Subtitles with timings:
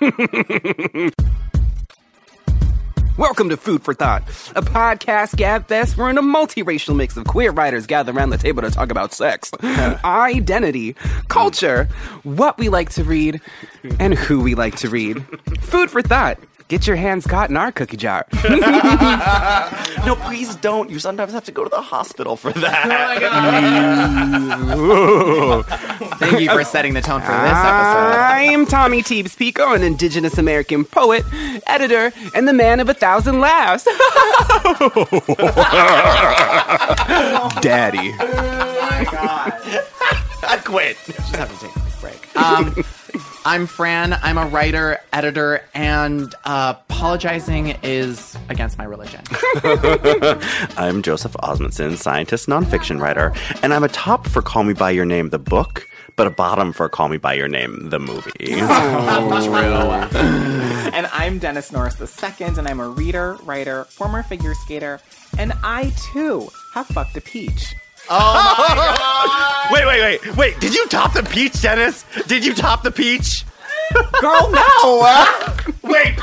[3.18, 4.22] Welcome to Food for Thought,
[4.56, 8.62] a podcast gab fest wherein a multiracial mix of queer writers gather around the table
[8.62, 10.94] to talk about sex, identity,
[11.28, 11.86] culture,
[12.22, 13.42] what we like to read,
[13.98, 15.22] and who we like to read.
[15.60, 16.38] Food for Thought.
[16.70, 18.24] Get your hands caught in our cookie jar.
[20.06, 20.88] No, please don't.
[20.88, 22.86] You sometimes have to go to the hospital for that.
[24.72, 25.62] Oh
[26.18, 28.16] Thank you for setting the tone for this episode.
[28.16, 31.22] I'm Tommy Teebs Pico, an Indigenous American poet,
[31.66, 33.84] editor, and the man of a thousand laughs.
[37.60, 38.14] Daddy.
[38.18, 39.04] Oh my
[40.48, 40.96] I quit.
[41.04, 42.34] Just have to take a break.
[42.36, 42.74] Um,
[43.44, 44.12] I'm Fran.
[44.22, 49.22] I'm a writer, editor, and uh, apologizing is against my religion.
[50.76, 55.06] I'm Joseph Osmundson, scientist, nonfiction writer, and I'm a top for Call Me By Your
[55.06, 58.30] Name, the book, but a bottom for Call Me By Your Name, the movie.
[58.46, 58.60] True.
[60.92, 65.00] And I'm Dennis Norris II, and I'm a reader, writer, former figure skater,
[65.38, 67.74] and I too have fucked a peach.
[68.12, 70.60] Oh wait, wait, wait, wait.
[70.60, 72.04] Did you top the peach, Dennis?
[72.26, 73.44] Did you top the peach?
[74.20, 75.00] Girl, no!
[75.04, 75.62] Uh.
[75.82, 76.18] Wait.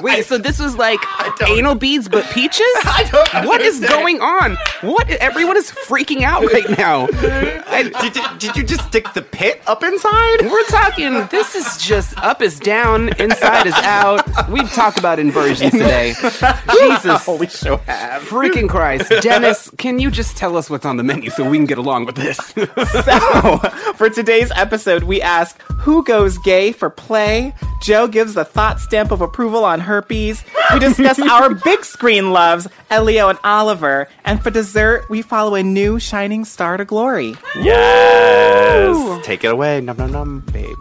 [0.00, 0.98] Wait, so this was like
[1.46, 2.60] anal beads but peaches?
[2.84, 4.56] I don't What is going on?
[4.80, 5.08] What?
[5.10, 7.06] Everyone is freaking out right now.
[7.12, 10.42] I- Did, did, did you just stick the pit up inside?
[10.42, 11.26] we're talking.
[11.30, 14.48] This is just up is down, inside is out.
[14.48, 16.14] We've talked about inversions today.
[16.22, 18.22] Jesus, Holy sure have.
[18.22, 21.66] freaking Christ, Dennis, can you just tell us what's on the menu so we can
[21.66, 22.36] get along with this?
[22.38, 23.58] So,
[23.96, 27.54] for today's episode, we ask who goes gay for play.
[27.82, 30.42] Joe gives the thought stamp of approval on herpes.
[30.72, 34.08] We discuss our big screen loves, Elio and Oliver.
[34.24, 37.36] And for dessert, we follow a new shining star to glory.
[37.56, 39.26] Yes.
[39.26, 39.80] Take it away.
[39.80, 40.76] Num num num, babe.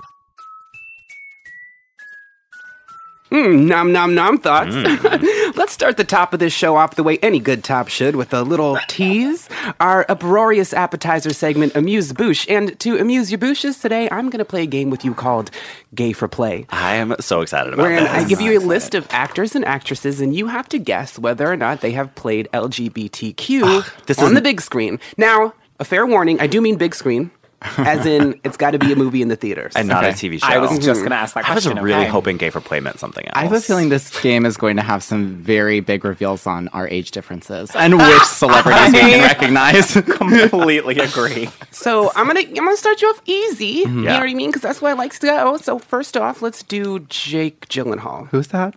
[3.32, 4.76] Mm, nom nom nom thoughts.
[5.56, 8.34] Let's start the top of this show off the way any good top should with
[8.34, 9.48] a little tease.
[9.80, 12.46] Our uproarious appetizer segment, Amuse Bouche.
[12.50, 15.50] And to amuse your bouches today, I'm going to play a game with you called
[15.96, 16.66] Gay for Play.
[16.72, 18.12] I am so excited about Wherein this.
[18.12, 21.50] I give you a list of actors and actresses, and you have to guess whether
[21.50, 25.00] or not they have played LGBTQ this on is- the big screen.
[25.18, 27.32] Now, a fair warning, I do mean big screen,
[27.78, 29.74] as in it's got to be a movie in the theaters.
[29.76, 30.48] and not a TV show.
[30.48, 31.84] I was just going to ask that I was question.
[31.84, 32.10] really okay?
[32.10, 33.34] hoping Gay for Play meant something else.
[33.36, 36.68] I have a feeling this game is going to have some very big reveals on
[36.70, 39.94] our age differences and which celebrities we can recognize.
[40.18, 41.50] Completely agree.
[41.72, 43.66] So I'm gonna I'm gonna start you off easy.
[43.66, 44.50] You know what I mean?
[44.50, 45.58] Because that's where I like to go.
[45.58, 48.28] So first off, let's do Jake Gyllenhaal.
[48.30, 48.76] Who's that?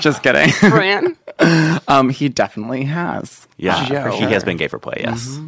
[0.00, 0.50] Just kidding.
[0.50, 1.16] Fran,
[1.88, 3.46] Um, he definitely has.
[3.56, 4.10] Yeah, Joe.
[4.16, 5.00] he has been gay for play.
[5.00, 5.38] Yes.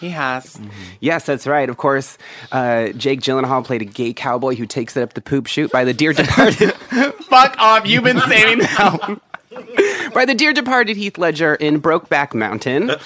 [0.00, 0.60] He has.
[1.00, 1.68] yes, that's right.
[1.68, 2.18] Of course,
[2.52, 5.84] uh, Jake Gyllenhaal played a gay cowboy who takes it up the poop chute by
[5.84, 6.72] the dear departed
[7.24, 7.86] Fuck off!
[7.86, 9.20] You've been saving that.
[10.14, 12.90] by the dear departed Heath Ledger in Brokeback Mountain.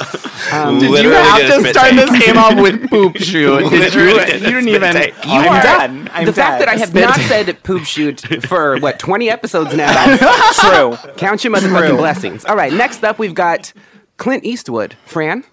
[0.51, 3.69] Um, Did you have to start this game off with poop shoot?
[3.69, 4.15] Did you?
[4.15, 4.41] Did.
[4.41, 4.93] You didn't even.
[4.95, 5.15] take.
[5.27, 6.11] You I'm are done.
[6.15, 6.69] I'm the fact dead.
[6.69, 10.17] that I have not said poop shoot for what 20 episodes now.
[10.55, 10.97] True.
[11.19, 12.47] Count your motherfucking blessings.
[12.47, 13.75] All right, next up we've got
[14.17, 14.97] Clint Eastwood.
[15.05, 15.45] Fran,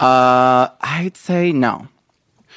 [0.00, 1.88] Uh, I'd say no.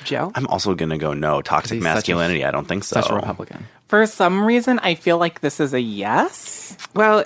[0.06, 0.32] Joe.
[0.36, 1.42] I'm also gonna go no.
[1.42, 2.44] Toxic He's such a- masculinity.
[2.44, 3.02] I don't think so.
[3.02, 3.66] Such a Republican.
[3.88, 6.76] For some reason, I feel like this is a yes.
[6.96, 7.26] Well,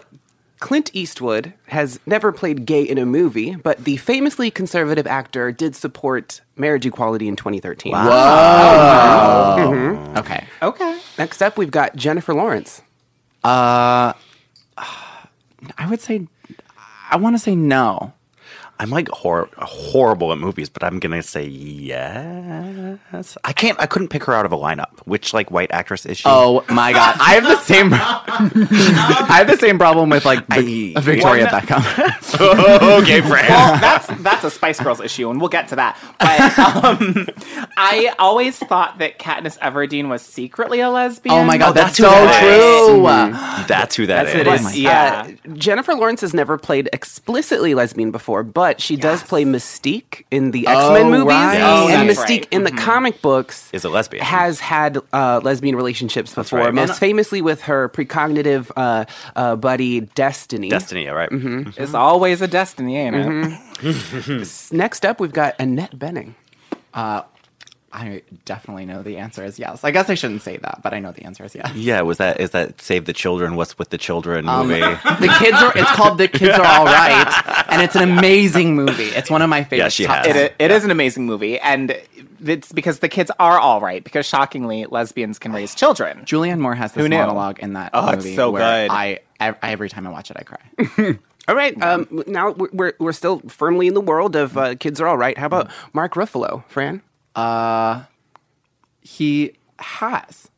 [0.59, 5.75] Clint Eastwood has never played gay in a movie, but the famously conservative actor did
[5.75, 7.94] support marriage equality in 2013.
[10.18, 10.44] Okay.
[10.62, 11.00] Okay.
[11.18, 12.81] Next up, we've got Jennifer Lawrence.
[13.44, 14.13] Uh,
[15.77, 16.27] I would say.
[17.09, 18.13] I want to say no.
[18.79, 23.38] I'm like hor- horrible at movies, but I'm gonna say yes.
[23.44, 23.79] I can't.
[23.79, 25.00] I couldn't pick her out of a lineup.
[25.06, 26.24] Which like white actress is she?
[26.27, 27.89] Oh my god, I have the same.
[27.94, 33.01] I have the same problem with like Vic- I- Victoria One- Beckham.
[33.01, 33.50] okay, Fran.
[33.50, 35.97] Well, that's that's a Spice Girls issue, and we'll get to that.
[36.19, 37.27] But um,
[37.77, 41.35] I always thought that Katniss Everdeen was secretly a lesbian.
[41.35, 43.65] oh my god, Oh, that's, that's so that true.
[43.68, 44.41] That's who that That's is.
[44.41, 44.62] it is.
[44.63, 45.27] my Yeah.
[45.27, 50.52] Uh, Jennifer Lawrence has never played explicitly lesbian before, but she does play Mystique in
[50.52, 51.62] the X Men Oh, movies right.
[51.62, 52.48] Oh, and Mystique right.
[52.52, 54.24] in the comic comic books Is a lesbian.
[54.24, 56.74] has had uh, lesbian relationships before, right.
[56.74, 59.06] most And- famously with her precognitive uh,
[59.36, 60.69] uh, buddy Destiny.
[60.69, 61.30] Destiny, all right?
[61.30, 61.81] Mm-hmm.
[61.81, 63.16] It's always a destiny, ain't
[63.81, 64.72] it?
[64.72, 66.34] Next up, we've got Annette Bening.
[67.92, 69.84] I definitely know the answer is yes.
[69.84, 71.74] I guess I shouldn't say that, but I know the answer is yes.
[71.74, 73.56] Yeah, was that is that Save the Children?
[73.56, 74.81] What's with the children Um, movie?
[75.19, 75.72] The kids are.
[75.75, 79.06] It's called The Kids Are All Right, and it's an amazing movie.
[79.06, 79.78] It's one of my favorite.
[79.86, 80.28] Yeah, she has.
[80.28, 81.98] It, it is an amazing movie, and
[82.44, 84.04] it's because the kids are all right.
[84.04, 86.19] Because shockingly, lesbians can raise children.
[86.25, 87.18] Julianne Moore has this Who knew?
[87.18, 88.92] monologue in that Oh, it's movie so where good.
[88.94, 91.18] I, ev- every time I watch it, I cry.
[91.48, 95.00] All right, um, now we're, we're we're still firmly in the world of uh, kids
[95.00, 95.38] are all right.
[95.38, 97.01] How about Mark Ruffalo, Fran?
[99.01, 100.50] He has.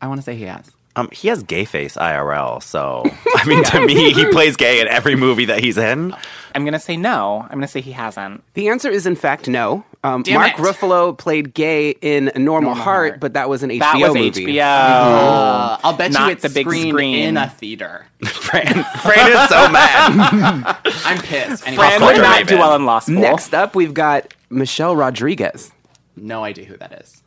[0.00, 0.70] I want to say he has.
[0.96, 3.02] um, he has gay face IRL, so
[3.36, 6.14] I mean, to me, he plays gay in every movie that he's in.
[6.54, 7.42] I'm gonna say no.
[7.44, 8.42] I'm gonna say he hasn't.
[8.54, 9.84] The answer is in fact no.
[10.04, 10.56] Um, Damn Mark it.
[10.56, 13.20] Ruffalo played gay in Normal, Heart, Heart.
[13.20, 14.46] but that was an HBO That was movie.
[14.46, 14.60] HBO.
[14.60, 16.96] Uh, I'll bet Not you it's the big screen.
[17.28, 18.04] in a theater.
[18.24, 18.66] Fran,
[19.00, 20.76] Fran is so mad.
[21.06, 21.66] I'm pissed.
[21.66, 23.20] Anyway, Fran Pop would not do well in law school.
[23.20, 25.70] Next up, we've got Michelle Rodriguez.
[26.16, 27.22] No idea who that is.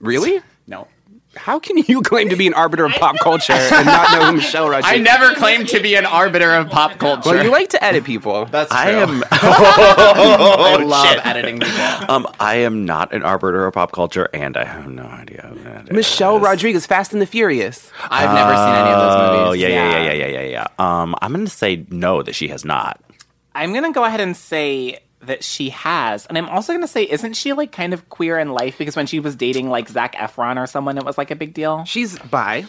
[0.00, 0.40] Really?
[0.66, 0.88] No.
[1.36, 4.32] How can you claim to be an arbiter of pop culture and not know who
[4.36, 4.92] Michelle Rodriguez?
[4.94, 7.30] I never claimed to be an arbiter of pop culture.
[7.30, 8.44] Well, you like to edit people.
[8.46, 9.00] That's I true.
[9.00, 9.24] am.
[9.32, 11.26] I love shit.
[11.26, 11.74] editing people.
[12.08, 15.58] Um, I am not an arbiter of pop culture, and I have no idea who
[15.64, 15.92] that is.
[15.92, 17.90] Michelle Rodriguez, Fast and the Furious.
[18.04, 19.48] I've never seen any of those movies.
[19.48, 21.02] Oh yeah, yeah, yeah, yeah, yeah, yeah, yeah.
[21.02, 23.00] Um, I'm gonna say no that she has not.
[23.54, 27.34] I'm gonna go ahead and say that she has, and I'm also gonna say, isn't
[27.34, 28.78] she like kind of queer in life?
[28.78, 31.54] Because when she was dating like Zac Efron or someone, it was like a big
[31.54, 31.84] deal.
[31.84, 32.66] She's bi.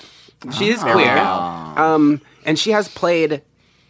[0.57, 1.18] She is queer.
[1.18, 3.42] Um, and she has played.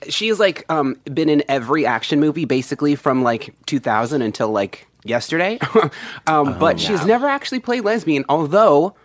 [0.07, 5.59] She's like um, been in every action movie basically from like 2000 until like yesterday.
[6.27, 8.25] um, but she's never actually played lesbian.
[8.29, 8.95] Although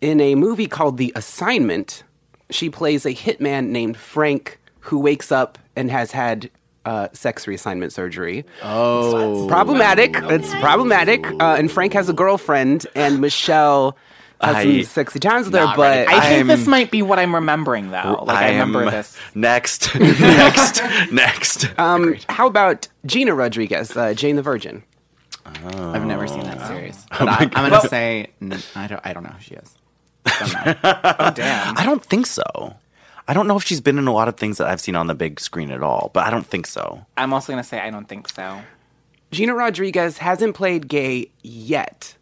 [0.00, 2.02] in a movie called The Assignment,
[2.50, 6.50] she plays a hitman named Frank who wakes up and has had.
[6.86, 8.44] Uh, sex reassignment surgery.
[8.62, 10.14] Oh, It's problematic.
[10.16, 11.26] It's problematic.
[11.26, 13.96] Uh, and Frank has a girlfriend, and Michelle
[14.40, 15.66] has I- some sexy times with her.
[15.74, 16.06] But ready.
[16.08, 18.22] I think I'm- this might be what I'm remembering though.
[18.24, 19.16] Like I, remember am this.
[19.34, 20.80] Next, next,
[21.10, 21.76] next.
[21.76, 24.84] Um, how about Gina Rodriguez, uh, Jane the Virgin?
[25.44, 27.04] I've never seen that series.
[27.10, 29.00] But I, I'm gonna say n- I don't.
[29.04, 29.74] I don't know who she is.
[30.38, 30.52] Don't
[30.84, 31.32] know.
[31.34, 31.76] Damn.
[31.78, 32.76] I don't think so.
[33.28, 35.06] I don't know if she's been in a lot of things that I've seen on
[35.08, 37.04] the big screen at all, but I don't think so.
[37.16, 38.60] I'm also gonna say I don't think so.
[39.32, 42.14] Gina Rodriguez hasn't played gay yet,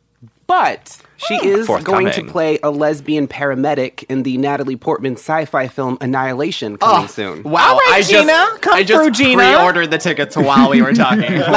[0.46, 5.98] but she is going to play a lesbian paramedic in the Natalie Portman sci-fi film
[6.00, 7.42] Annihilation coming soon.
[7.42, 7.72] Wow!
[7.72, 9.42] All right, I Gina, just, come I just through, Gina.
[9.42, 11.20] pre-ordered the tickets while we were talking.
[11.20, 11.50] Let,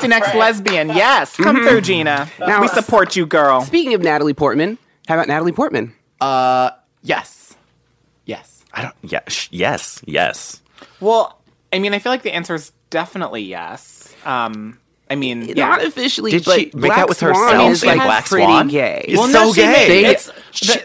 [0.00, 2.28] Latinx lesbian, yes, come through, Gina.
[2.38, 3.62] Now- we support you, girl.
[3.62, 5.92] Speaking of Natalie Portman, how about Natalie Portman?
[6.20, 6.70] Uh,
[7.02, 7.56] yes,
[8.24, 8.53] yes.
[8.74, 8.94] I don't.
[9.02, 9.20] Yeah.
[9.28, 10.02] Sh- yes.
[10.04, 10.60] Yes.
[11.00, 11.38] Well,
[11.72, 14.14] I mean, I feel like the answer is definitely yes.
[14.24, 14.78] Um,
[15.10, 15.54] I mean, yeah.
[15.68, 18.24] Not officially, Did but she make Black out with Swan herself is in like Black
[18.26, 18.68] pretty Swan?
[18.68, 19.04] gay.
[19.08, 19.72] It's Well, so no, she gay.
[19.72, 20.76] made- They- it's- Sh-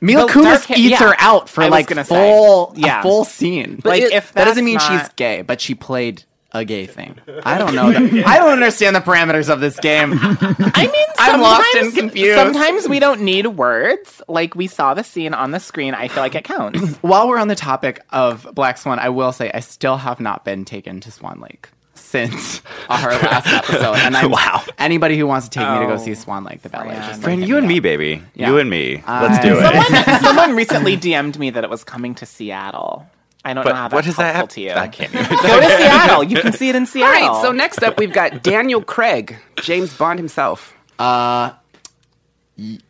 [0.00, 0.98] Mila the Kunis dark hair- eats yeah.
[1.08, 2.14] her out for I was like gonna say.
[2.14, 3.00] full, Yeah.
[3.00, 3.80] a full scene.
[3.82, 6.24] But like it- if if that doesn't that's mean she's not- gay, but she played
[6.54, 7.16] a gay thing.
[7.44, 7.90] I don't know.
[7.92, 10.12] that- I don't understand the parameters of this game.
[10.18, 12.38] I mean, I'm lost and sometimes- confused.
[12.38, 14.22] Sometimes we don't need words.
[14.28, 15.94] Like we saw the scene on the screen.
[15.94, 16.96] I feel like it counts.
[17.02, 20.44] While we're on the topic of Black Swan, I will say I still have not
[20.44, 23.96] been taken to Swan Lake since our last episode.
[23.96, 24.62] And I'm, Wow.
[24.78, 26.94] Anybody who wants to take me to go Oh, see Swan Lake, the ballet.
[26.94, 27.08] Fran.
[27.08, 27.68] just Friend, you and up.
[27.68, 28.22] me, baby.
[28.34, 28.50] Yeah.
[28.50, 29.02] You and me.
[29.06, 29.62] Let's do it.
[29.62, 33.06] someone, someone recently DM'd me that it was coming to Seattle.
[33.44, 34.70] I don't know how But what that's does that helpful have to you.
[34.72, 35.26] I can't even.
[35.42, 36.22] Go to Seattle.
[36.24, 37.12] You can see it in Seattle.
[37.34, 40.74] right, so next up we've got Daniel Craig, James Bond himself.
[40.98, 41.52] Uh,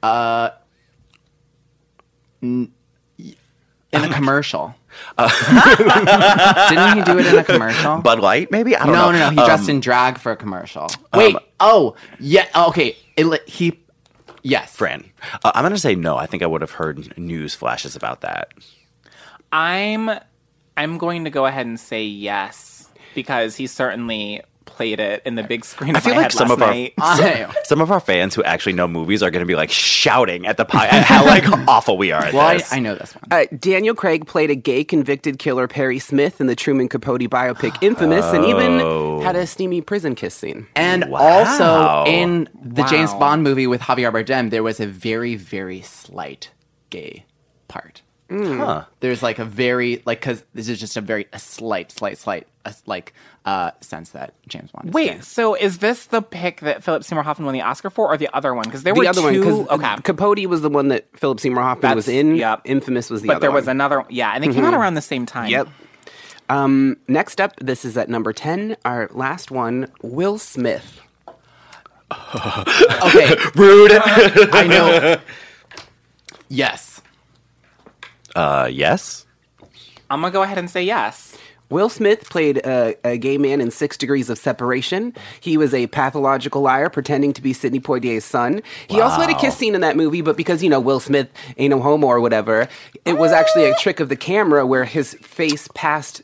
[0.03, 0.51] uh,
[2.43, 2.71] in
[3.93, 4.75] a commercial.
[5.19, 7.99] Didn't he do it in a commercial?
[7.99, 8.77] Bud Light, maybe?
[8.77, 9.13] I don't no, know.
[9.13, 9.31] no, no.
[9.31, 10.89] He Um, dressed in drag for a commercial.
[11.15, 11.37] Wait.
[11.61, 12.47] oh, yeah.
[12.69, 12.97] Okay.
[13.17, 13.81] It, li- he.
[14.43, 14.75] Yes.
[14.77, 15.11] Fran.
[15.43, 16.17] Uh, I'm going to say no.
[16.17, 18.53] I think I would have heard news flashes about that.
[19.53, 20.11] I'm
[20.77, 25.43] I'm going to go ahead and say yes because he certainly played it in the
[25.45, 25.95] big screen.
[25.95, 26.95] I feel like some of our night.
[27.65, 30.57] Some of our fans who actually know movies are going to be like shouting at
[30.57, 32.61] the pie at how like awful we are at well, I.
[32.73, 33.25] I know this one.
[33.31, 37.81] Uh, Daniel Craig played a gay convicted killer, Perry Smith, in the Truman Capote biopic
[37.83, 40.67] Infamous, and even had a steamy prison kiss scene.
[40.75, 41.21] And Wow.
[41.21, 42.89] also in the Wow.
[42.89, 46.51] James Bond movie with Javier Bardem, there was a very, very slight
[46.91, 47.27] gay
[47.69, 48.03] part.
[48.43, 48.85] Huh.
[49.01, 52.47] There's like a very like because this is just a very a slight, slight, slight,
[52.65, 53.13] uh, like
[53.45, 54.89] uh sense that James Bond.
[54.89, 55.21] Is Wait, gay.
[55.21, 58.29] so is this the pick that Philip Seymour Hoffman won the Oscar for, or the
[58.35, 58.65] other one?
[58.65, 59.57] Because there The were other two.
[59.65, 62.35] one, okay, Capote was the one that Philip Seymour Hoffman That's- was in.
[62.37, 62.63] yep.
[62.65, 63.77] Infamous was the but other But there was one.
[63.77, 64.05] another.
[64.11, 65.51] Yeah, and they came out around the same time.
[65.51, 65.69] Yep.
[66.49, 71.01] Um, next up, this is at number 10, our last one, Will Smith.
[72.11, 73.93] Okay, Rude.
[73.93, 75.17] I know.
[76.49, 76.94] Yes.
[78.35, 79.27] Uh, yes.
[80.11, 81.37] I'm gonna go ahead and say yes.
[81.71, 85.15] Will Smith played a, a gay man in Six Degrees of Separation.
[85.41, 88.63] He was a pathological liar pretending to be Sidney Poitier's son.
[88.89, 91.29] He also had a kiss scene in that movie, but because, you know, Will Smith
[91.57, 92.69] ain't no homo or whatever,
[93.05, 96.23] it was actually a trick of the camera where his face passed,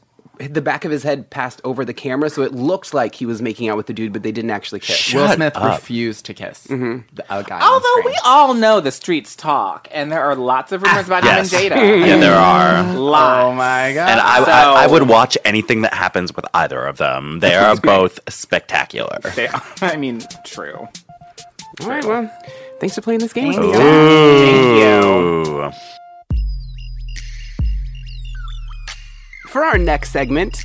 [0.49, 3.43] the back of his head passed over the camera, so it looked like he was
[3.43, 5.13] making out with the dude, but they didn't actually kiss.
[5.13, 5.79] Will Smith up.
[5.81, 7.01] refused to kiss mm-hmm.
[7.15, 7.57] the, a guy.
[7.57, 11.19] on Although we all know the streets talk, and there are lots of rumors ah,
[11.19, 11.53] about Yes.
[11.53, 12.07] him and Jada.
[12.07, 12.95] Yeah, there are.
[13.01, 13.45] Lots.
[13.45, 14.11] Oh my god.
[14.11, 17.41] And I, So- I, I would watch anything that happens with either of them.
[17.41, 19.19] They are both spectacular.
[19.35, 20.89] They are- I mean, true.
[21.83, 22.31] All right, well,
[22.81, 23.49] thanks for playing this game.
[23.49, 25.73] with Thank you.
[29.51, 30.65] For our next segment,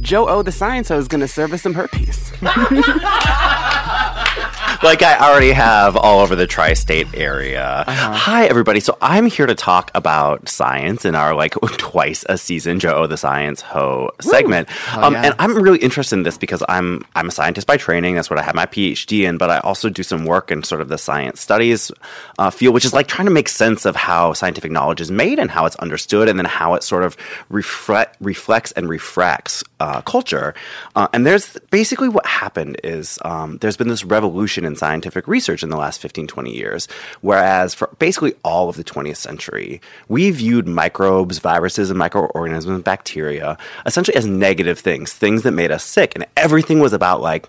[0.00, 2.30] Joe O, the Science O is going to serve us some herpes.
[4.82, 7.84] like I already have all over the tri-state area.
[7.86, 8.80] Hi, everybody.
[8.80, 13.16] So I'm here to talk about science in our like twice a season Joe the
[13.16, 14.68] Science Ho segment.
[14.96, 15.26] um, yeah.
[15.26, 18.14] And I'm really interested in this because I'm I'm a scientist by training.
[18.14, 19.36] That's what I have my PhD in.
[19.36, 21.90] But I also do some work in sort of the science studies
[22.38, 25.38] uh, field, which is like trying to make sense of how scientific knowledge is made
[25.38, 27.16] and how it's understood, and then how it sort of
[27.50, 30.54] reflect, reflects and refracts uh, culture.
[30.94, 35.62] Uh, and there's basically what happened is um, there's been this revolution in scientific research
[35.62, 36.86] in the last 15, 20 years.
[37.22, 43.56] Whereas for basically all of the 20th century, we viewed microbes, viruses, and microorganisms bacteria
[43.86, 46.12] essentially as negative things, things that made us sick.
[46.14, 47.48] And everything was about like,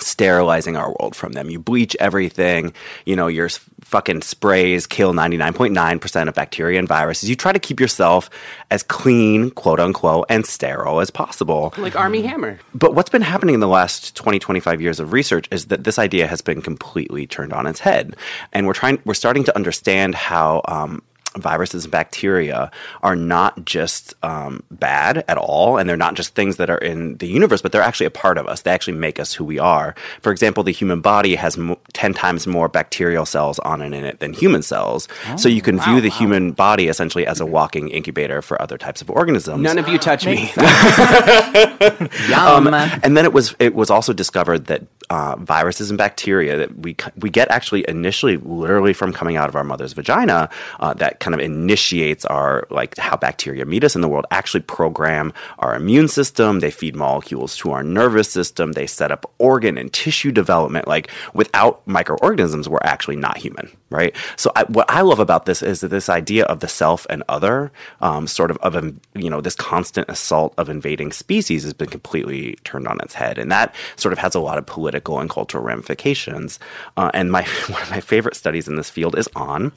[0.00, 1.50] sterilizing our world from them.
[1.50, 2.72] You bleach everything,
[3.04, 3.48] you know, your
[3.88, 7.30] fucking sprays kill 99.9% of bacteria and viruses.
[7.30, 8.28] You try to keep yourself
[8.70, 11.72] as clean, quote unquote, and sterile as possible.
[11.78, 12.58] like Armie Hammer.
[12.74, 15.98] But what's been happening in the last 20, 25 years of research is that this
[15.98, 18.14] idea has been completely turned on its head.
[18.52, 21.02] And we're trying, we're starting to understand how, um,
[21.36, 22.70] viruses and bacteria
[23.02, 27.16] are not just um, bad at all, and they're not just things that are in
[27.18, 28.62] the universe, but they're actually a part of us.
[28.62, 29.94] They actually make us who we are.
[30.22, 34.04] For example, the human body has mo- 10 times more bacterial cells on and in
[34.04, 35.08] it than human cells.
[35.36, 39.02] so you can view the human body essentially as a walking incubator for other types
[39.02, 39.62] of organisms.
[39.62, 40.50] None of you touch me.
[42.28, 42.68] Yum.
[43.02, 46.96] And then it was it was also discovered that uh, viruses and bacteria that we
[47.16, 50.48] we get actually initially literally from coming out of our mother's vagina
[50.80, 54.60] uh, that kind of initiates our like how bacteria meet us in the world actually
[54.60, 56.60] program our immune system.
[56.60, 58.72] They feed molecules to our nervous system.
[58.72, 60.88] They set up organ and tissue development.
[60.88, 64.14] Like without microorganisms we're actually not human right?
[64.36, 67.22] So I, what i love about this is that this idea of the self and
[67.28, 71.72] other um, sort of of um, you know this constant assault of invading species has
[71.72, 73.38] been completely turned on its head.
[73.38, 76.58] And that sort of has a lot of political and cultural ramifications.
[76.96, 79.72] Uh, and my one of my favorite studies in this field is on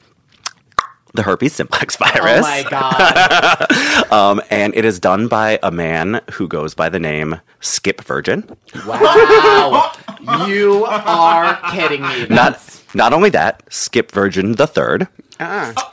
[1.14, 4.12] the herpes simplex virus Oh my god.
[4.12, 8.48] um, and it is done by a man who goes by the name Skip Virgin.
[8.86, 9.92] Wow.
[10.46, 12.26] you are kidding me.
[12.28, 12.60] Not
[12.94, 15.08] not only that, Skip Virgin the third.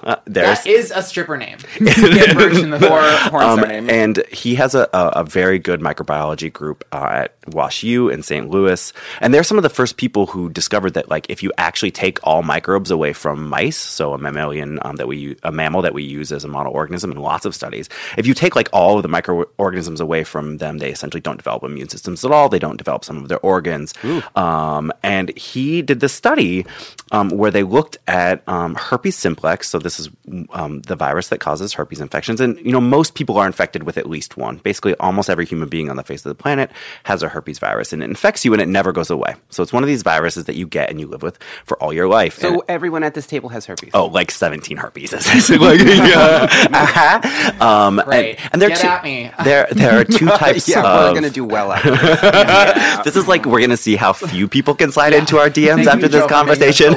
[0.03, 1.57] Uh, there's that is a stripper name.
[1.69, 3.43] Skip Virgin the Or fourth.
[3.43, 3.89] Um, name.
[3.89, 8.23] and he has a, a, a very good microbiology group uh, at Wash U in
[8.23, 8.49] St.
[8.49, 8.93] Louis.
[9.21, 12.19] And they're some of the first people who discovered that, like, if you actually take
[12.23, 15.93] all microbes away from mice, so a mammalian um, that we u- a mammal that
[15.93, 18.97] we use as a model organism in lots of studies, if you take like all
[18.97, 22.49] of the microorganisms away from them, they essentially don't develop immune systems at all.
[22.49, 23.93] They don't develop some of their organs.
[24.35, 26.65] Um, and he did this study
[27.11, 29.69] um, where they looked at um, herpes simplex.
[29.69, 30.09] So this is
[30.51, 33.97] um, the virus that causes herpes infections, and you know most people are infected with
[33.97, 34.57] at least one.
[34.57, 36.71] Basically, almost every human being on the face of the planet
[37.03, 39.35] has a herpes virus, and it infects you, and it never goes away.
[39.49, 41.93] So it's one of these viruses that you get and you live with for all
[41.93, 42.43] your life.
[42.43, 43.91] And- So everyone at this table has herpes.
[43.93, 45.13] Oh, like 17 herpes.
[45.59, 46.47] Like, yeah.
[46.71, 47.65] Uh-huh.
[47.65, 48.35] Um, Great.
[48.39, 49.31] And, and there are Get two, at me.
[49.43, 51.09] There, there are two types yeah, of.
[51.09, 53.05] we're gonna do well after this.
[53.05, 55.87] this is like we're gonna see how few people can slide into our DMs Thank
[55.87, 56.93] after this Joe, for making us conversation.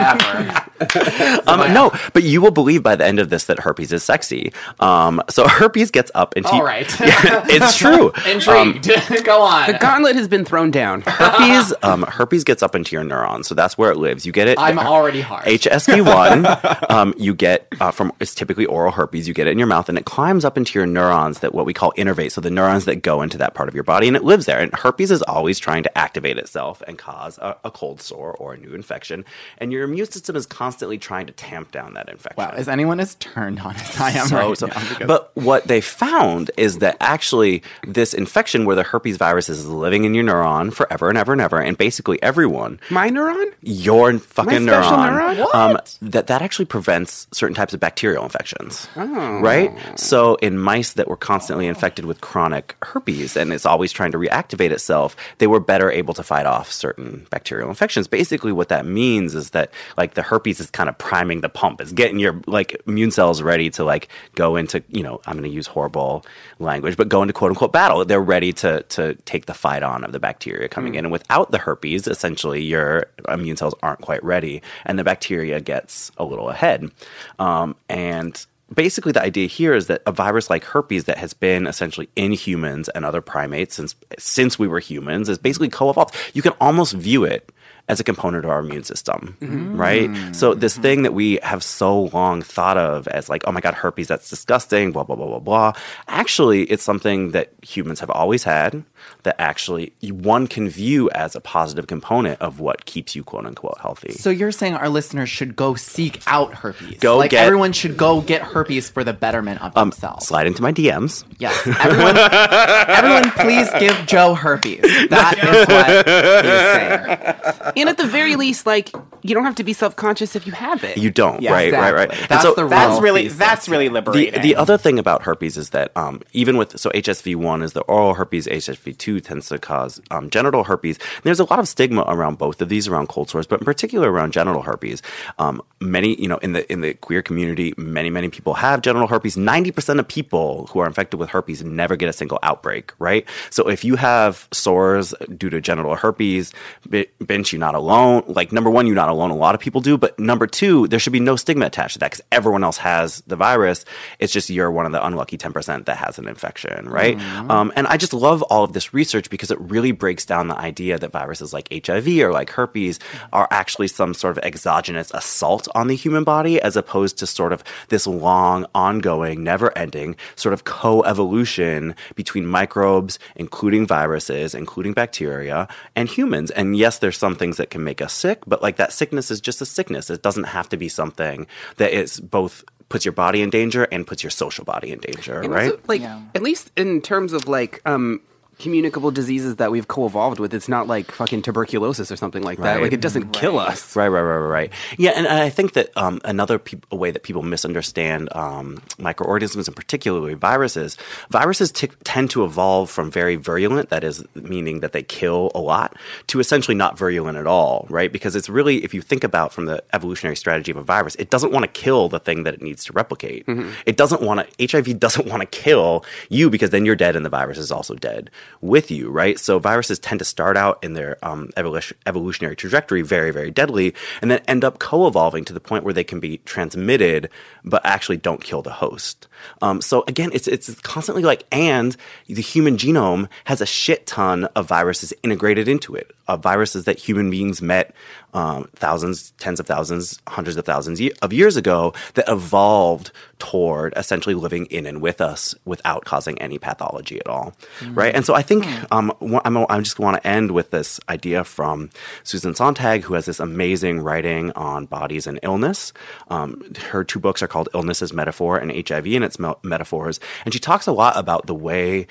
[0.00, 0.59] Ever.
[1.46, 4.52] um, no, but you will believe by the end of this that herpes is sexy.
[4.78, 6.50] Um, so herpes gets up into.
[6.50, 6.88] All right.
[7.10, 8.12] Yeah, it's true.
[8.26, 9.24] Intrigued.
[9.24, 9.72] Go on.
[9.72, 11.02] The gauntlet has been thrown down.
[11.02, 14.24] herpes, um, herpes gets up into your neurons, so that's where it lives.
[14.24, 14.58] You get it.
[14.58, 15.44] I'm already hard.
[15.46, 16.46] HSV one,
[16.88, 19.26] um, you get uh, from it's typically oral herpes.
[19.26, 21.66] You get it in your mouth, and it climbs up into your neurons that what
[21.66, 22.30] we call innervate.
[22.32, 24.60] So the neurons that go into that part of your body, and it lives there.
[24.60, 28.54] And herpes is always trying to activate itself and cause a, a cold sore or
[28.54, 29.24] a new infection.
[29.58, 32.36] And your immune system is constantly trying to tamp down that infection.
[32.36, 34.80] wow, is anyone as turned on as I am So- right so- now?
[34.88, 39.66] Because but what they found is that actually this infection where the herpes virus is
[39.66, 43.52] living in your neuron forever and ever and ever, and basically everyone, My neuron?
[43.62, 45.54] your fucking My special neuron, neuron?
[45.54, 48.88] Um, that that actually prevents certain types of bacterial infections.
[48.96, 49.72] Right?
[49.96, 54.18] So in mice that were constantly infected with chronic herpes and it's always trying to
[54.18, 58.06] reactivate itself, they were better able to fight off certain bacterial infections.
[58.08, 61.80] Basically what that means is that like the herpes is kind of priming the pump.
[61.80, 65.50] It's getting your like immune cells ready to like go into, you know, I'm going
[65.50, 66.24] to use horrible
[66.58, 68.04] language, but go into quote unquote battle.
[68.04, 71.04] They're ready to to take the fight on of the bacteria coming in.
[71.06, 76.12] And without the herpes, essentially your immune cells aren't quite ready, and the bacteria gets
[76.18, 76.90] a little ahead.
[77.38, 81.66] Um, and basically, the idea here is that a virus like herpes that has been
[81.66, 86.14] essentially in humans and other primates since since we were humans is basically co-evolved.
[86.34, 87.50] You can almost view it
[87.90, 89.76] as a component of our immune system, mm-hmm.
[89.76, 90.08] right?
[90.08, 90.32] Mm-hmm.
[90.32, 90.82] So this mm-hmm.
[90.82, 94.30] thing that we have so long thought of as like, oh my god, herpes, that's
[94.30, 95.72] disgusting, blah blah blah blah blah.
[96.06, 98.84] Actually, it's something that humans have always had.
[99.22, 103.78] That actually one can view as a positive component of what keeps you quote unquote
[103.80, 104.12] healthy.
[104.12, 106.98] So you're saying our listeners should go seek out herpes?
[107.00, 110.26] Go like get- everyone should go get herpes for the betterment of um, themselves.
[110.26, 111.24] slide into my DMs.
[111.38, 114.80] Yes, everyone, everyone, please give Joe herpes.
[115.10, 117.74] That is what he's saying.
[117.80, 118.90] And at the very least, like,
[119.22, 120.96] you don't have to be self conscious if you have it.
[120.96, 122.04] You don't, Yeah, right, right, right.
[122.10, 122.18] exactly.
[122.20, 123.38] And That's so- the That's really thesis.
[123.38, 124.42] that's really the, liberating.
[124.42, 127.82] the other thing about herpes is that um, even with so HSV one is the
[127.82, 130.98] oral herpes, HSV two tends to cause um, genital herpes.
[131.22, 134.10] There's a lot of stigma around both of these around cold sores, but in particular
[134.10, 135.02] around genital herpes.
[135.38, 139.06] Um, many, you know, in the in the queer community, many many people have genital
[139.08, 139.36] herpes.
[139.36, 143.26] Ninety percent of people who are infected with herpes never get a single outbreak, right?
[143.50, 146.52] So if you have sores due to genital herpes,
[146.88, 148.24] bi- bench, you're not alone.
[148.26, 149.30] Like number one, you're not alone.
[149.30, 151.98] A lot of people do, but number two, there should be no stigma attached to
[152.00, 153.84] that because everyone else has the virus.
[154.18, 157.18] It's just you're one of the unlucky ten percent that has an infection, right?
[157.50, 160.58] Um, and I just love all of this research because it really breaks down the
[160.58, 162.98] idea that viruses like HIV or like herpes
[163.32, 167.52] are actually some sort of exogenous assault on the human body, as opposed to sort
[167.52, 176.08] of this long, ongoing, never-ending sort of co-evolution between microbes, including viruses, including bacteria, and
[176.08, 176.50] humans.
[176.50, 179.40] And yes, there's some things that can make us sick, but like that sickness is
[179.40, 180.08] just a sickness.
[180.10, 181.46] It doesn't have to be something
[181.76, 185.40] that is both puts your body in danger and puts your social body in danger,
[185.40, 185.70] And right?
[185.70, 186.02] also, like,
[186.34, 188.20] at least in terms of like um,
[188.60, 192.74] communicable diseases that we've co-evolved with, it's not like fucking tuberculosis or something like that.
[192.74, 192.82] Right.
[192.82, 193.96] Like, it doesn't kill us.
[193.96, 194.72] Right, right, right, right, right.
[194.98, 199.76] Yeah, and I think that um, another a way that people misunderstand um, microorganisms, and
[199.76, 200.96] particularly viruses,
[201.30, 205.60] viruses t- tend to evolve from very virulent, that is, meaning that they kill a
[205.60, 205.96] lot,
[206.28, 208.12] to essentially not virulent at all, right?
[208.12, 211.30] Because it's really, if you think about from the evolutionary strategy of a virus, it
[211.30, 213.44] doesn't want to kill the thing that it needs to replicate.
[213.86, 217.24] It doesn't want to, HIV doesn't want to kill you because then you're dead and
[217.24, 219.38] the virus is also dead with you, right?
[219.38, 223.94] So viruses tend to start out in their um, evolution, evolutionary trajectory very, very deadly,
[224.20, 227.30] and then end up co-evolving to the point where they can be transmitted,
[227.64, 229.28] but actually don't kill the host.
[229.62, 234.44] Um, so again, it's it's constantly like, and the human genome has a shit ton
[234.56, 237.94] of viruses integrated into it, of viruses that human beings met
[238.34, 244.34] um, thousands, tens of thousands, hundreds of thousands of years ago that evolved toward essentially
[244.34, 247.54] living in and with us without causing any pathology at all,
[247.94, 248.14] right?
[248.14, 249.12] And so I think um,
[249.44, 251.90] I'm, I just want to end with this idea from
[252.22, 255.92] Susan Sontag, who has this amazing writing on bodies and illness.
[256.28, 260.20] Um, her two books are called Illness as Metaphor and HIV and its me- Metaphors.
[260.44, 262.06] And she talks a lot about the way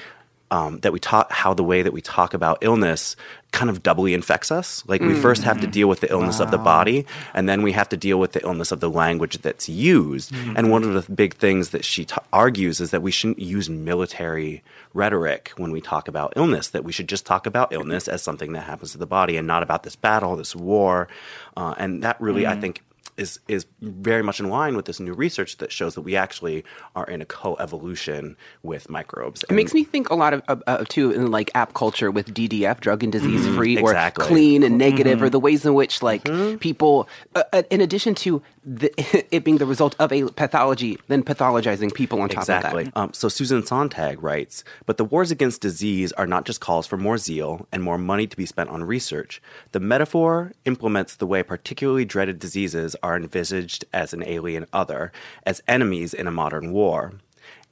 [0.52, 3.16] um, that we talk, how the way that we talk about illness
[3.52, 4.84] kind of doubly infects us.
[4.88, 7.72] Like we first have to deal with the illness of the body, and then we
[7.74, 10.34] have to deal with the illness of the language that's used.
[10.56, 13.70] And one of the big things that she t- argues is that we shouldn't use
[13.70, 16.70] military rhetoric when we talk about illness.
[16.70, 19.46] That we should just talk about illness as something that happens to the body, and
[19.46, 21.08] not about this battle, this war.
[21.56, 22.82] Uh, and that really, I think
[23.20, 26.64] is is very much in line with this new research that shows that we actually
[26.96, 29.44] are in a coevolution with microbes.
[29.50, 33.04] It makes me think a lot of, too in like app culture with DDF, drug
[33.04, 33.86] and disease free, Mm-hmm.
[33.86, 34.26] exactly.
[34.26, 36.24] or clean and negative, or the ways in which like
[36.60, 38.90] people, uh, uh, in addition to the,
[39.36, 42.86] it being the result of a pathology, then pathologizing people on top Exactly.
[42.86, 43.00] of that.
[43.00, 46.98] Um, so Susan Sontag writes, but the wars against disease are not just calls for
[46.98, 49.42] more zeal and more money to be spent on research.
[49.72, 55.12] The metaphor implements the way particularly dreaded diseases are envisaged as an alien other,
[55.46, 57.14] as enemies in a modern war.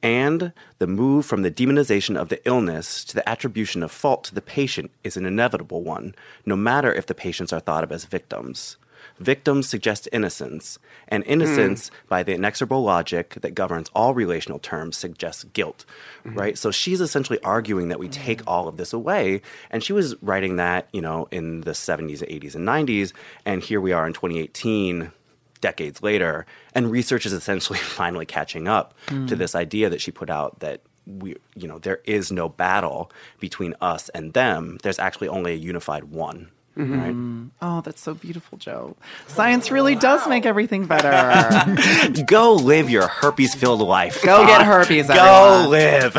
[0.04, 4.36] And the move from the demonization of the illness to the attribution of fault to
[4.36, 6.14] the patient is an inevitable one,
[6.46, 8.78] no matter if the patients are thought of as victims.
[9.20, 11.96] Victims suggest innocence, and innocence, hmm.
[12.08, 15.86] by the inexorable logic that governs all relational terms, suggests guilt,
[16.24, 16.38] mm-hmm.
[16.38, 16.58] right?
[16.58, 20.58] So she's essentially arguing that we take all of this away, and she was writing
[20.58, 23.14] that, you know, in the 70s, 80s, and 90s,
[23.46, 25.12] and here we are in 2018,
[25.62, 29.26] decades later, and research is essentially finally catching up to hmm.
[29.28, 33.74] this idea that she put out that we, you know, there is no battle between
[33.82, 34.78] us and them.
[34.84, 36.50] There's actually only a unified one.
[36.78, 37.42] Mm-hmm.
[37.42, 37.52] Right?
[37.62, 38.96] Oh, that's so beautiful, Joe.
[39.28, 42.24] Science really oh, does make everything better.
[42.28, 44.22] Go live your herpes filled life.
[44.22, 46.14] Go get herpes, Go live.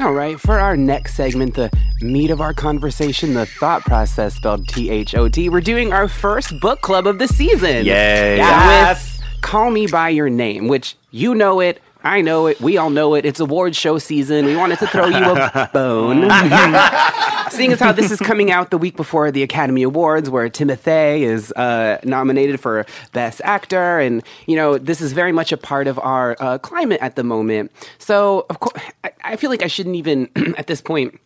[0.01, 4.67] All right, for our next segment, the meat of our conversation, the thought process spelled
[4.67, 7.85] T H O T, we're doing our first book club of the season.
[7.85, 8.35] Yay.
[8.35, 11.81] Yeah, with Call Me By Your Name, which you know it.
[12.05, 12.61] I know it.
[12.61, 13.25] We all know it.
[13.25, 14.45] It's award show season.
[14.45, 16.21] We wanted to throw you a bone.
[17.49, 21.21] Seeing as how this is coming out the week before the Academy Awards, where Timothée
[21.21, 25.87] is uh, nominated for Best Actor, and you know this is very much a part
[25.87, 27.71] of our uh, climate at the moment.
[27.97, 31.19] So, of course, I, I feel like I shouldn't even at this point.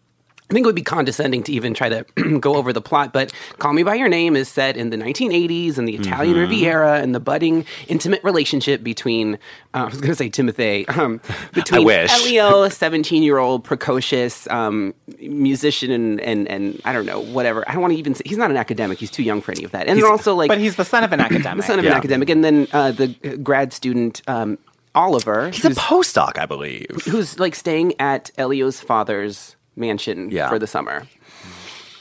[0.49, 2.03] I think it would be condescending to even try to
[2.39, 5.77] go over the plot, but Call Me By Your Name is set in the 1980s
[5.77, 6.41] in the Italian Mm-hmm.
[6.41, 9.35] Riviera and the budding intimate relationship between,
[9.75, 11.21] uh, I was going to say Timothy, um,
[11.53, 11.87] between.
[11.89, 17.63] Elio, 17 year old precocious um, musician, and, and, and I don't know, whatever.
[17.69, 19.63] I don't want to even say, he's not an academic, he's too young for any
[19.63, 19.87] of that.
[19.87, 21.57] And also, like, but he's the son of an academic.
[21.63, 23.07] the son of an academic, and then uh, the
[23.43, 24.57] grad student, um,
[24.95, 26.87] Oliver, He's a postdoc, I believe.
[27.05, 30.49] who's like staying at Elio's father's mansion Yeah.
[30.49, 31.03] for the summer.